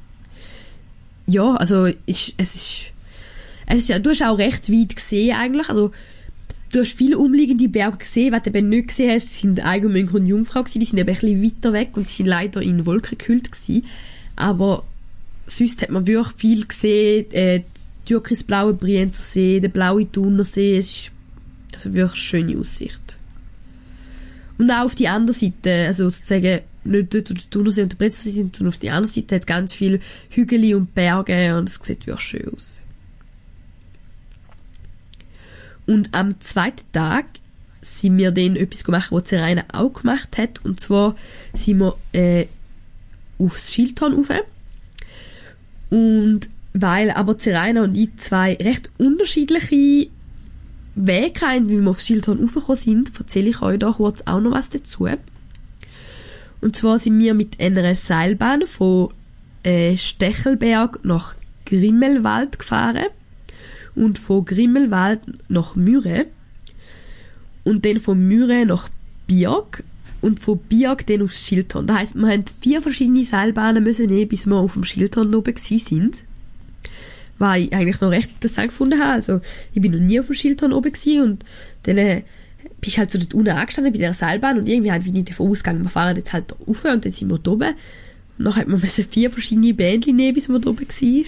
Ja, 1.26 1.56
also 1.56 1.86
ist, 1.86 2.34
es 2.38 2.56
ist, 2.56 2.82
es 3.66 3.80
ist 3.80 3.90
ja, 3.90 3.98
du 3.98 4.12
hast 4.12 4.22
auch 4.22 4.38
recht 4.38 4.72
weit 4.72 4.96
gesehen 4.96 5.36
eigentlich, 5.36 5.70
also 5.70 5.92
du 6.72 6.80
hast 6.80 6.94
viele 6.94 7.18
umliegende 7.18 7.70
Berge 7.70 7.98
gesehen, 7.98 8.34
was 8.34 8.44
du 8.44 8.50
eben 8.50 8.70
nicht 8.70 8.90
gesehen 8.90 9.12
hast, 9.12 9.34
sind 9.34 9.64
Eigenmönch 9.64 10.14
und 10.14 10.26
Jungfrau 10.26 10.64
gewesen, 10.64 10.80
die 10.80 10.86
sind 10.86 11.00
eben 11.00 11.10
ein 11.10 11.16
bisschen 11.16 11.44
weiter 11.44 11.74
weg 11.74 11.90
und 11.94 12.08
die 12.10 12.14
sind 12.14 12.26
leider 12.26 12.62
in 12.62 12.86
Wolken 12.86 13.18
gekühlt 13.18 13.52
gewesen. 13.52 13.86
Aber 14.36 14.84
sonst 15.48 15.82
hat 15.82 15.90
man 15.90 16.08
wirklich 16.08 16.36
viel 16.36 16.66
gesehen, 16.66 17.32
äh, 17.32 17.62
türkisblaue 18.06 18.74
Brienzersee, 18.74 19.60
der 19.60 19.70
blaue 19.70 20.10
Thunersee, 20.12 20.78
es 20.78 20.90
ist 20.92 21.12
also 21.74 21.94
wirklich 21.94 22.36
eine 22.36 22.46
schöne 22.46 22.60
Aussicht. 22.60 23.18
Und 24.58 24.72
auch 24.72 24.86
auf 24.86 24.96
die 24.96 25.08
andere 25.08 25.34
Seite, 25.34 25.86
also 25.88 26.10
sozusagen 26.10 26.62
nicht 26.86 27.14
dort, 27.14 27.30
wo 27.30 27.34
der 27.34 27.50
Thunersee 27.50 27.84
und 27.84 27.92
der 27.92 27.98
Brienzersee 27.98 28.30
sind, 28.30 28.56
sondern 28.56 28.74
auf 28.74 28.78
die 28.78 28.90
andere 28.90 29.12
Seite 29.12 29.36
hat 29.36 29.42
es 29.42 29.48
ganz 29.48 29.74
viele 29.74 30.00
Hügel 30.30 30.76
und 30.76 30.94
Berge 30.94 31.58
und 31.58 31.68
es 31.68 31.80
sieht 31.82 32.08
wirklich 32.08 32.28
schön 32.28 32.54
aus. 32.54 32.82
Und 35.88 36.14
am 36.14 36.40
zweiten 36.42 36.84
Tag 36.92 37.26
sind 37.82 38.18
wir 38.18 38.32
dann 38.32 38.56
etwas 38.56 38.84
gemacht, 38.84 39.12
was 39.12 39.30
Serena 39.30 39.64
auch 39.72 39.94
gemacht 39.94 40.38
hat. 40.38 40.64
Und 40.66 40.80
zwar 40.80 41.16
sind 41.54 41.80
wir 41.80 41.96
äh, 42.14 42.48
aufs 43.38 43.74
Schildhorn 43.74 44.14
rauf. 44.14 44.30
Und 45.90 46.50
weil 46.74 47.12
aber 47.12 47.36
Serena 47.40 47.84
und 47.84 47.96
ich 47.96 48.18
zwei 48.18 48.56
recht 48.56 48.90
unterschiedliche 48.98 50.10
Wege 50.96 51.42
haben, 51.42 51.70
wie 51.70 51.80
wir 51.80 51.90
aufs 51.90 52.06
Schildhorn 52.06 52.40
raufgekommen 52.40 52.76
sind, 52.76 53.12
erzähle 53.18 53.50
ich 53.50 53.62
euch 53.62 53.80
da 53.80 53.92
kurz 53.92 54.24
auch 54.26 54.42
noch 54.42 54.52
was 54.52 54.70
dazu. 54.70 55.08
Und 56.62 56.76
zwar 56.76 56.98
sind 56.98 57.20
wir 57.20 57.34
mit 57.34 57.60
einer 57.60 57.96
Seilbahn 57.96 58.66
von 58.66 59.10
äh, 59.64 59.96
Stechelberg 59.98 61.04
nach 61.04 61.36
Grimmelwald 61.66 62.60
gefahren 62.60 63.06
und 63.96 64.20
von 64.20 64.46
Grimmelwald 64.46 65.22
nach 65.50 65.76
Müre 65.76 66.26
und 67.64 67.86
dann 67.86 68.00
von 68.00 68.20
Müre 68.20 68.66
nach 68.66 68.90
Biag 69.28 69.84
und 70.22 70.40
von 70.40 70.58
Biag 70.58 71.06
dann 71.08 71.22
aufs 71.22 71.46
Schildhorn. 71.46 71.88
Das 71.88 71.98
heisst, 71.98 72.16
wir 72.16 72.28
haben 72.28 72.46
vier 72.60 72.82
verschiedene 72.82 73.24
Seilbahnen 73.24 73.84
müssen 73.84 74.08
nehmen, 74.08 74.28
bis 74.28 74.46
wir 74.48 74.56
auf 74.56 74.74
dem 74.74 74.84
Schildhorn 74.84 75.34
oben 75.36 75.56
sind. 75.58 76.16
Was 77.38 77.58
ich 77.58 77.74
eigentlich 77.74 78.00
noch 78.00 78.12
recht 78.12 78.32
interessant 78.32 78.70
gefunden 78.70 79.00
habe. 79.00 79.14
Also, 79.14 79.42
ich 79.74 79.82
bin 79.82 79.92
noch 79.92 80.00
nie 80.00 80.20
auf 80.20 80.28
dem 80.28 80.36
Schildhorn 80.36 80.74
oben 80.74 80.94
gewesen 80.94 81.22
und 81.22 81.46
dann 81.84 81.98
äh, 81.98 82.24
bin 82.82 82.90
ich 82.90 82.98
halt 82.98 83.12
so 83.12 83.20
dort 83.20 83.34
unten 83.34 83.52
angestanden 83.52 83.92
bei 83.92 84.00
der 84.00 84.14
Seilbahn 84.14 84.58
und 84.58 84.68
irgendwie 84.68 84.98
bin 85.00 85.16
ich 85.16 85.26
davon 85.26 85.52
ausgegangen, 85.52 85.84
wir 85.84 85.90
fahren 85.90 86.16
jetzt 86.16 86.34
halt 86.34 86.52
da 86.52 86.56
rauf 86.66 86.86
und 86.86 87.04
dann 87.04 87.12
sind 87.12 87.30
wir 87.30 87.40
da 87.40 87.52
oben. 87.52 87.74
Und 88.38 88.46
dann 88.46 88.56
hat 88.56 88.68
man 88.68 88.80
vier 88.80 89.32
verschiedene 89.32 89.74
Bändchen 89.74 90.16
nehmen, 90.16 90.34
bis 90.34 90.48
man 90.48 90.62
da 90.62 90.70
oben 90.70 90.88
war. 90.88 91.26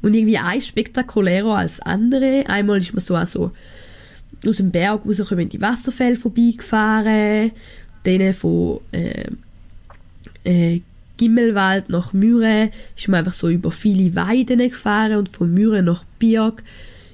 Und 0.00 0.14
irgendwie 0.14 0.38
eins 0.38 0.66
spektakulärer 0.66 1.56
als 1.56 1.80
andere. 1.80 2.44
Einmal 2.46 2.78
ist 2.78 2.92
man 2.92 3.00
so 3.00 3.16
also 3.16 3.52
aus 4.46 4.58
dem 4.58 4.70
Berg 4.70 5.04
rausgekommen 5.04 5.48
die 5.48 5.60
Wasserfälle 5.60 6.16
vorbeigefahren, 6.16 7.50
dann 8.04 8.32
von 8.32 8.80
äh, 8.92 9.26
äh, 10.44 10.80
Gimmelwald 11.16 11.88
nach 11.88 12.12
Müre 12.12 12.70
ist 12.96 13.08
man 13.08 13.18
einfach 13.18 13.34
so 13.34 13.48
über 13.48 13.72
viele 13.72 14.14
Weiden 14.14 14.58
gefahren 14.60 15.16
und 15.16 15.28
von 15.30 15.52
Müre 15.52 15.82
nach 15.82 16.04
Birg 16.20 16.62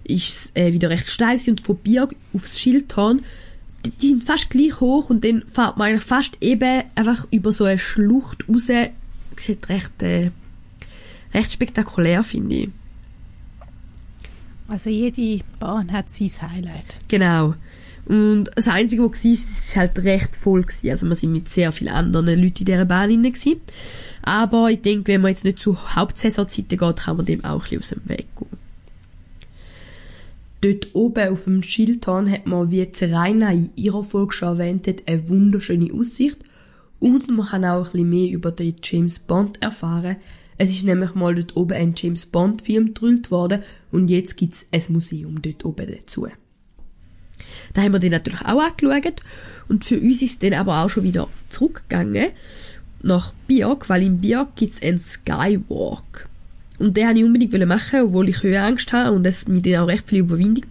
ist 0.05 0.29
es 0.29 0.53
äh, 0.55 0.75
wieder 0.75 0.91
recht 0.91 1.09
steil 1.09 1.41
und 1.49 1.63
von 1.63 1.77
Birg 1.77 2.15
aufs 2.35 2.61
Schildhorn 2.61 3.23
die, 3.85 3.91
die 3.91 4.09
sind 4.09 4.25
fast 4.25 4.51
gleich 4.51 4.81
hoch 4.81 5.11
und 5.11 5.25
dann 5.25 5.43
fährt 5.47 5.77
man 5.77 5.99
fast 6.01 6.37
eben 6.41 6.85
einfach 6.95 7.27
über 7.31 7.53
so 7.53 7.65
eine 7.65 7.79
Schlucht 7.79 8.49
raus. 8.49 8.71
Sieht 9.37 9.69
recht, 9.69 10.03
äh, 10.03 10.31
recht 11.35 11.53
spektakulär, 11.53 12.25
finde 12.25 12.55
ich. 12.55 12.69
Also 14.69 14.89
jede 14.89 15.45
Bahn 15.61 15.93
hat 15.93 16.11
sein 16.11 16.31
Highlight. 16.41 16.97
Genau. 17.09 17.55
Und 18.07 18.51
das 18.55 18.69
Einzige, 18.69 19.11
was 19.11 19.25
war, 19.25 19.33
ist 19.33 19.77
halt 19.77 19.99
recht 20.01 20.37
voll. 20.37 20.63
Gewesen. 20.63 20.91
Also 20.91 21.07
wir 21.07 21.15
sind 21.15 21.33
mit 21.33 21.49
sehr 21.49 21.73
vielen 21.73 21.93
anderen 21.93 22.27
Leuten 22.27 22.59
in 22.61 22.65
dieser 22.65 22.85
Bahn 22.85 23.09
drin. 23.09 23.61
Aber 24.23 24.71
ich 24.71 24.81
denke, 24.81 25.13
wenn 25.13 25.21
man 25.21 25.31
jetzt 25.31 25.45
nicht 25.45 25.59
zu 25.59 25.95
Hauptsaisonzeiten 25.95 26.79
geht, 26.79 26.97
kann 26.97 27.17
man 27.17 27.27
dem 27.27 27.45
auch 27.45 27.65
ein 27.65 27.79
bisschen 27.79 27.79
aus 27.81 27.89
dem 27.91 28.09
Weg 28.09 28.27
gehen. 28.37 28.65
Dort 30.61 30.95
oben 30.95 31.29
auf 31.29 31.45
dem 31.45 31.63
Schildhorn 31.63 32.31
hat 32.31 32.47
man, 32.47 32.71
wie 32.71 32.91
Zeraina 32.91 33.53
in 33.53 33.71
ihrer 33.77 34.03
Folge 34.03 34.33
schon 34.33 34.49
erwähnt 34.49 34.89
hat, 34.89 35.07
eine 35.07 35.29
wunderschöne 35.29 35.93
Aussicht. 35.93 36.39
Und 37.01 37.29
man 37.29 37.47
kann 37.47 37.67
auch 37.67 37.85
ein 37.85 37.93
bisschen 37.93 38.09
mehr 38.09 38.31
über 38.31 38.51
den 38.51 38.77
James 38.83 39.19
Bond 39.19 39.61
erfahren. 39.61 40.17
Es 40.57 40.71
ist 40.71 40.85
nämlich 40.85 41.15
mal 41.15 41.35
dort 41.35 41.57
oben 41.57 41.75
ein 41.75 41.95
James 41.97 42.27
Bond 42.27 42.63
Film 42.63 42.89
gedrüllt 42.89 43.31
worden 43.31 43.63
und 43.91 44.11
jetzt 44.11 44.37
gibt's 44.37 44.67
ein 44.71 44.83
Museum 44.89 45.43
dort 45.43 45.65
oben 45.65 45.87
dazu. 45.87 46.27
Da 47.73 47.83
haben 47.83 47.93
wir 47.93 47.99
den 47.99 48.13
natürlich 48.13 48.43
auch 48.43 48.61
angeschaut 48.61 49.21
und 49.69 49.85
für 49.85 49.99
uns 49.99 50.23
ist 50.23 50.43
dann 50.43 50.55
aber 50.55 50.83
auch 50.83 50.91
schon 50.91 51.05
wieder 51.05 51.29
zurückgegangen 51.49 52.29
nach 53.03 53.33
Biak, 53.47 53.89
weil 53.89 54.03
im 54.05 54.21
Biak 54.21 54.57
gibt's 54.57 54.83
einen 54.83 54.99
Skywalk. 54.99 56.29
Und 56.79 56.97
den 56.97 57.07
wollte 57.07 57.21
ich 57.21 57.25
unbedingt 57.25 57.67
machen, 57.67 58.01
obwohl 58.03 58.29
ich 58.29 58.43
Höhenangst 58.43 58.93
habe 58.93 59.13
und 59.15 59.27
es 59.27 59.47
mir 59.47 59.61
dann 59.61 59.83
auch 59.83 59.89
recht 59.89 60.09
viel 60.09 60.21
Überwindung 60.21 60.65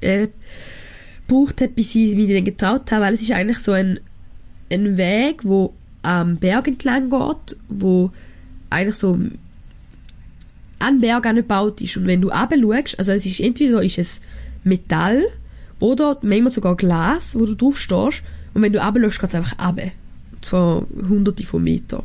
äh, 0.00 0.28
gebraucht 1.26 1.60
hat, 1.60 1.74
bis 1.74 1.94
ich 1.94 2.16
mich 2.16 2.28
dann 2.28 2.44
getraut 2.44 2.90
habe, 2.90 3.04
weil 3.04 3.14
es 3.14 3.22
ist 3.22 3.32
eigentlich 3.32 3.58
so 3.58 3.72
ein, 3.72 4.00
ein 4.70 4.96
Weg, 4.96 5.44
wo 5.44 5.74
am 6.02 6.36
Berg 6.36 6.68
entlang 6.68 7.10
geht, 7.10 7.56
wo 7.68 8.12
eigentlich 8.70 8.96
so 8.96 9.18
an 10.78 11.00
Berg 11.00 11.26
angebaut 11.26 11.80
ist. 11.80 11.96
Und 11.96 12.06
wenn 12.06 12.20
du 12.20 12.30
schaust, 12.30 12.98
also 12.98 13.12
es 13.12 13.26
ist 13.26 13.40
entweder 13.40 13.82
ist 13.82 13.98
es 13.98 14.20
Metall 14.64 15.24
oder 15.80 16.18
manchmal 16.22 16.52
sogar 16.52 16.76
Glas, 16.76 17.38
wo 17.38 17.46
du 17.46 17.54
drauf 17.54 17.78
stehst. 17.78 18.22
Und 18.54 18.62
wenn 18.62 18.72
du 18.72 18.80
schaust, 18.80 19.20
geht 19.20 19.28
es 19.28 19.34
einfach 19.34 19.58
runter. 19.58 19.92
Zwar 20.40 20.86
hunderte 21.08 21.44
von 21.44 21.62
Metern. 21.62 22.02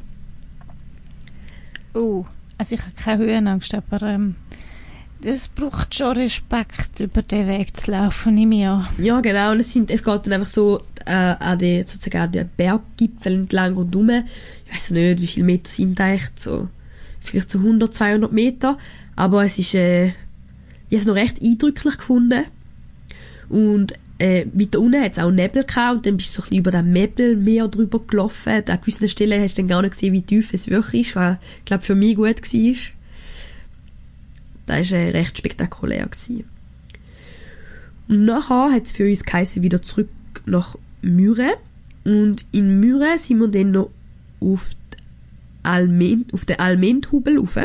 Oh, 1.93 2.25
also 2.57 2.75
ich 2.75 2.81
habe 2.81 2.91
keine 2.95 3.23
Höhenangst, 3.23 3.75
aber 3.75 4.01
ähm, 4.03 4.35
das 5.21 5.47
braucht 5.47 5.93
schon 5.93 6.17
Respekt, 6.17 6.99
über 6.99 7.21
den 7.21 7.47
Weg 7.47 7.77
zu 7.77 7.91
laufen, 7.91 8.37
ich 8.37 8.65
an. 8.65 8.87
Ja, 8.97 9.21
genau. 9.21 9.51
Und 9.51 9.59
es, 9.59 9.71
sind, 9.71 9.91
es 9.91 10.03
geht 10.03 10.25
dann 10.25 10.33
einfach 10.33 10.47
so 10.47 10.81
äh, 11.05 11.11
an 11.11 11.59
den, 11.59 11.85
sozusagen 11.85 12.23
an 12.23 12.31
den 12.31 12.49
Berggipfel 12.57 13.33
entlang 13.33 13.75
rundherum. 13.75 14.09
Ich 14.65 14.73
weiß 14.73 14.91
nicht, 14.91 15.21
wie 15.21 15.27
viele 15.27 15.45
Meter 15.45 15.69
sind 15.69 15.99
da 15.99 16.11
echt 16.11 16.39
so. 16.39 16.69
Vielleicht 17.19 17.49
so 17.49 17.59
100, 17.59 17.93
200 17.93 18.31
Meter. 18.31 18.77
Aber 19.15 19.43
es 19.43 19.59
ist, 19.59 19.75
äh, 19.75 20.07
ich 20.07 20.13
habe 20.91 20.95
es 20.95 21.05
noch 21.05 21.15
recht 21.15 21.41
eindrücklich 21.41 21.97
gefunden. 21.97 22.45
Und 23.49 23.93
äh, 24.17 24.45
weiter 24.53 24.79
unten 24.79 25.01
hat 25.01 25.13
es 25.13 25.19
auch 25.19 25.31
Nebel 25.31 25.63
gehabt 25.63 25.97
und 25.97 26.05
dann 26.05 26.17
bist 26.17 26.37
du 26.37 26.41
so 26.41 26.45
ein 26.45 26.49
bisschen 26.49 26.59
über 26.59 26.71
den 26.71 26.93
Nebelmeer 26.93 27.67
drüber 27.67 27.99
gelaufen. 27.99 28.63
An 28.67 28.79
gewissen 28.79 29.07
Stellen 29.07 29.41
hast 29.41 29.57
du 29.57 29.61
dann 29.61 29.69
gar 29.69 29.81
nicht 29.81 29.93
gesehen, 29.93 30.13
wie 30.13 30.21
tief 30.21 30.53
es 30.53 30.69
wirklich 30.69 31.09
ist, 31.09 31.15
was, 31.15 31.37
glaube, 31.65 31.83
für 31.83 31.95
mich 31.95 32.15
gut 32.15 32.41
war. 32.41 33.00
Das 34.71 34.91
war 34.91 34.99
äh, 34.99 35.09
recht 35.09 35.37
spektakulär. 35.37 36.05
Gewesen. 36.05 36.45
Und 38.07 38.25
nachher 38.25 38.71
hat 38.71 38.85
es 38.85 38.91
für 38.91 39.07
uns 39.07 39.23
geheißen, 39.23 39.63
wieder 39.63 39.81
zurück 39.81 40.09
nach 40.45 40.77
Müre. 41.01 41.53
Und 42.03 42.45
in 42.51 42.79
Müre 42.79 43.17
sind 43.17 43.39
wir 43.39 43.47
dann 43.47 43.71
noch 43.71 43.89
auf, 44.39 44.69
Alment, 45.63 46.33
auf 46.33 46.45
den 46.45 46.59
Almenthubel 46.59 47.37
rauf. 47.37 47.57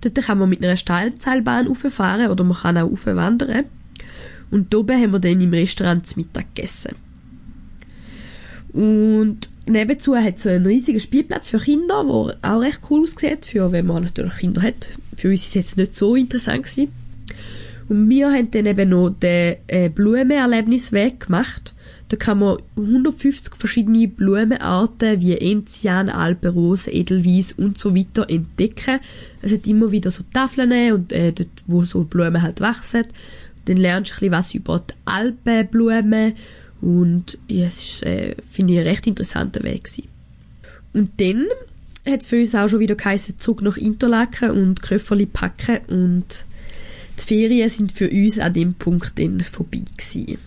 Dort 0.00 0.14
kann 0.22 0.38
man 0.38 0.48
mit 0.48 0.64
einer 0.64 0.76
Steilseilbahn 0.76 1.66
rauffahren 1.66 2.28
oder 2.28 2.44
man 2.44 2.56
kann 2.56 2.78
auch 2.78 2.90
raufwandern. 2.90 3.64
Und 4.50 4.74
oben 4.74 5.00
haben 5.00 5.12
wir 5.12 5.18
dann 5.18 5.40
im 5.40 5.52
Restaurant 5.52 6.06
zu 6.06 6.20
Mittag 6.20 6.54
gegessen. 6.54 6.94
Und 8.72 9.48
nebenzu 9.66 10.16
hat 10.16 10.36
es 10.36 10.42
so 10.42 10.48
einen 10.48 10.66
riesigen 10.66 11.00
Spielplatz 11.00 11.50
für 11.50 11.58
Kinder, 11.58 12.04
der 12.04 12.50
auch 12.50 12.60
recht 12.60 12.80
cool 12.90 13.02
aussieht, 13.02 13.46
für 13.46 13.72
wenn 13.72 13.86
man 13.86 14.04
natürlich 14.04 14.34
Kinder 14.38 14.62
hat. 14.62 14.88
Für 15.16 15.30
uns 15.30 15.42
ist 15.42 15.48
es 15.48 15.54
jetzt 15.54 15.76
nicht 15.76 15.94
so 15.94 16.16
interessant 16.16 16.64
gewesen. 16.64 16.92
Und 17.88 18.08
wir 18.08 18.30
haben 18.30 18.50
dann 18.50 18.66
eben 18.66 18.88
noch 18.88 19.10
den 19.10 19.56
äh, 19.66 19.88
Blumenerlebnisweg 19.88 21.26
gemacht. 21.26 21.74
Da 22.08 22.16
kann 22.16 22.40
man 22.40 22.58
150 22.76 23.56
verschiedene 23.56 24.06
Blumenarten 24.06 25.20
wie 25.20 25.36
Enzian, 25.36 26.10
Alpenrose, 26.10 26.90
Edelweiss 26.90 27.52
und 27.52 27.78
so 27.78 27.96
weiter 27.96 28.28
entdecken. 28.28 29.00
Es 29.40 29.52
hat 29.52 29.66
immer 29.66 29.90
wieder 29.90 30.10
so 30.10 30.22
Tafeln 30.32 30.92
und 30.92 31.12
äh, 31.12 31.32
dort, 31.32 31.48
wo 31.66 31.82
so 31.82 32.04
Blumen 32.04 32.42
halt 32.42 32.60
wachsen. 32.60 33.04
Dann 33.64 33.78
lernst 33.78 34.10
du 34.10 34.14
ein 34.14 34.18
bisschen 34.18 34.32
was 34.32 34.54
über 34.54 34.78
die 34.80 34.94
Alpenblumen 35.04 36.34
und 36.82 37.38
ja, 37.46 37.66
es 37.66 37.80
ist, 37.82 38.02
äh, 38.02 38.34
finde 38.50 38.74
ich, 38.74 38.80
ein 38.80 38.86
recht 38.86 39.06
interessanter 39.06 39.62
Weg 39.62 39.84
gewesen. 39.84 40.08
Und 40.92 41.20
dann 41.20 41.46
hat 42.04 42.20
es 42.20 42.26
für 42.26 42.40
uns 42.40 42.54
auch 42.54 42.68
schon 42.68 42.80
wieder 42.80 42.96
geheißen, 42.96 43.38
Zug 43.38 43.62
nach 43.62 43.76
Interlaken 43.76 44.50
und 44.50 44.82
Köfferli 44.82 45.26
packen 45.26 45.78
und 45.88 46.44
die 47.20 47.24
Ferien 47.24 47.68
sind 47.68 47.92
für 47.92 48.10
uns 48.10 48.38
an 48.38 48.52
dem 48.52 48.74
Punkt 48.74 49.18
dann 49.18 49.40
vorbei 49.40 49.82
gewesen. 49.96 50.38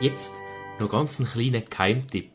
Jetzt 0.00 0.32
noch 0.78 0.90
ganz 0.90 1.18
einen 1.18 1.28
kleinen 1.28 1.64
Keimtipp. 1.70 2.30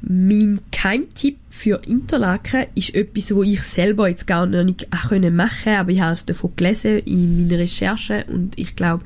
Mein 0.00 0.60
Keimtipp 0.72 1.38
für 1.50 1.82
Interlaken 1.86 2.66
ist 2.74 2.94
etwas, 2.94 3.34
wo 3.34 3.42
ich 3.42 3.62
selber 3.62 4.08
jetzt 4.08 4.26
gar 4.26 4.46
noch 4.46 4.64
nicht 4.64 4.86
machen 4.90 5.22
konnte, 5.22 5.78
aber 5.78 5.90
ich 5.90 6.00
habe 6.00 6.18
davon 6.26 6.52
gelesen 6.56 6.98
in 7.00 7.42
meiner 7.42 7.58
Recherche 7.58 8.24
und 8.28 8.58
ich 8.58 8.76
glaube, 8.76 9.04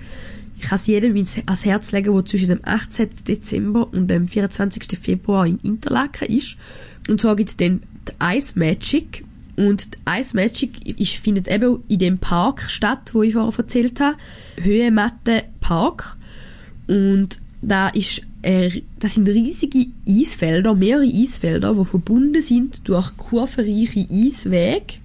ich 0.58 0.64
kann 0.64 0.76
es 0.76 0.86
jedem 0.86 1.14
ans 1.14 1.64
Herz 1.64 1.92
legen, 1.92 2.12
der 2.12 2.24
zwischen 2.24 2.48
dem 2.48 2.60
18. 2.62 3.10
Dezember 3.26 3.88
und 3.92 4.08
dem 4.08 4.26
24. 4.26 4.98
Februar 4.98 5.46
in 5.46 5.60
Interlaken 5.62 6.28
ist. 6.28 6.56
Und 7.08 7.20
zwar 7.20 7.36
gibt 7.36 7.50
es 7.50 7.56
dann 7.56 7.82
die 8.08 8.36
Ice 8.36 8.58
Magic. 8.58 9.24
Und 9.56 9.94
die 9.94 9.98
Ice 10.20 10.36
Magic 10.36 10.98
ist, 10.98 11.14
findet 11.14 11.48
eben 11.48 11.82
in 11.88 11.98
dem 12.00 12.18
Park 12.18 12.62
statt, 12.68 13.10
wo 13.12 13.22
ich 13.22 13.34
vorher 13.34 13.56
erzählt 13.56 14.00
habe. 14.00 14.16
Höhematte 14.60 15.44
Park. 15.60 16.16
Und 16.88 17.40
da 17.62 17.88
ist 17.88 18.22
äh, 18.42 18.82
das 18.98 19.14
sind 19.14 19.28
riesige 19.28 19.86
Eisfelder, 20.08 20.74
mehrere 20.74 21.04
Eisfelder, 21.04 21.74
die 21.74 21.84
verbunden 21.84 22.42
sind 22.42 22.88
durch 22.88 23.16
kurvenreiche 23.16 24.06
Eiswege. 24.10 24.98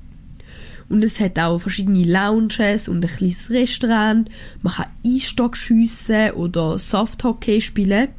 Und 0.94 1.04
es 1.04 1.20
hat 1.20 1.40
auch 1.40 1.58
verschiedene 1.58 2.04
Lounges 2.04 2.88
und 2.88 3.04
ein 3.04 3.10
kleines 3.10 3.50
Restaurant. 3.50 4.30
Man 4.62 4.74
kann 4.74 4.92
Eisstock 5.04 5.58
schiessen 5.58 6.30
oder 6.34 6.78
Softhockey 6.78 7.62
spielen. 7.62 8.10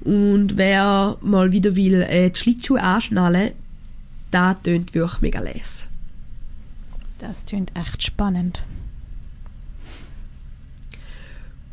Und 0.00 0.56
wer 0.56 1.18
mal 1.20 1.52
wieder 1.52 1.76
will, 1.76 2.00
äh, 2.00 2.30
die 2.30 2.38
Schlittschuhe 2.38 2.82
anschnallen, 2.82 3.52
da 4.30 4.54
tönt 4.54 4.94
wirklich 4.94 5.20
mega 5.20 5.40
les. 5.40 5.86
Das 7.18 7.44
tönt 7.44 7.72
echt 7.76 8.02
spannend. 8.02 8.62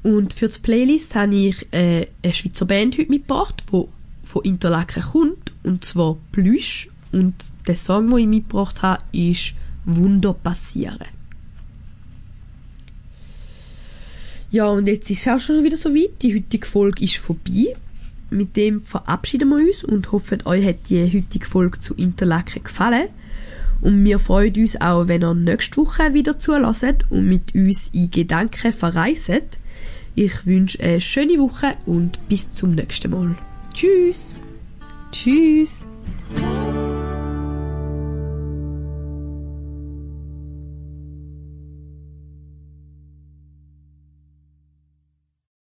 Und 0.03 0.33
für 0.33 0.49
die 0.49 0.59
Playlist 0.59 1.15
habe 1.15 1.33
ich 1.33 1.65
äh, 1.71 2.07
eine 2.21 2.33
Schweizer 2.33 2.65
Band 2.65 2.97
heute 2.97 3.09
mitgebracht, 3.09 3.63
die 3.71 3.85
von 4.23 4.43
Interlaken 4.43 5.01
kommt, 5.01 5.53
und 5.63 5.85
zwar 5.85 6.17
Plüsch. 6.33 6.89
Und 7.13 7.35
der 7.67 7.77
Song, 7.77 8.09
den 8.09 8.17
ich 8.17 8.27
mitgebracht 8.27 8.81
habe, 8.81 9.01
ist 9.13 9.53
Wunder 9.97 10.33
passieren. 10.33 11.05
Ja, 14.51 14.67
und 14.67 14.87
jetzt 14.87 15.09
ist 15.09 15.21
es 15.21 15.27
auch 15.27 15.39
schon 15.39 15.63
wieder 15.63 15.77
so 15.77 15.93
weit. 15.93 16.21
Die 16.21 16.35
heutige 16.35 16.65
Folge 16.65 17.03
ist 17.03 17.17
vorbei. 17.17 17.75
Mit 18.31 18.55
dem 18.57 18.79
verabschieden 18.79 19.49
wir 19.49 19.57
uns 19.57 19.83
und 19.83 20.11
hoffen, 20.11 20.45
euch 20.45 20.65
hat 20.65 20.89
die 20.89 21.03
heutige 21.03 21.45
Folge 21.45 21.79
zu 21.79 21.95
Interlaken 21.95 22.63
gefallen. 22.63 23.09
Und 23.81 24.03
wir 24.03 24.19
freuen 24.19 24.55
uns 24.55 24.79
auch, 24.81 25.07
wenn 25.07 25.23
ihr 25.23 25.33
nächste 25.33 25.77
Woche 25.77 26.13
wieder 26.13 26.37
zulässt 26.37 27.05
und 27.09 27.27
mit 27.27 27.55
uns 27.55 27.89
in 27.93 28.11
Gedanken 28.11 28.73
verreiset. 28.73 29.57
Ich 30.15 30.45
wünsche 30.45 30.81
eine 30.81 30.99
schöne 30.99 31.39
Woche 31.39 31.75
und 31.85 32.19
bis 32.27 32.51
zum 32.53 32.75
nächsten 32.75 33.11
Mal. 33.11 33.35
Tschüss! 33.73 34.41
Tschüss! 35.11 35.87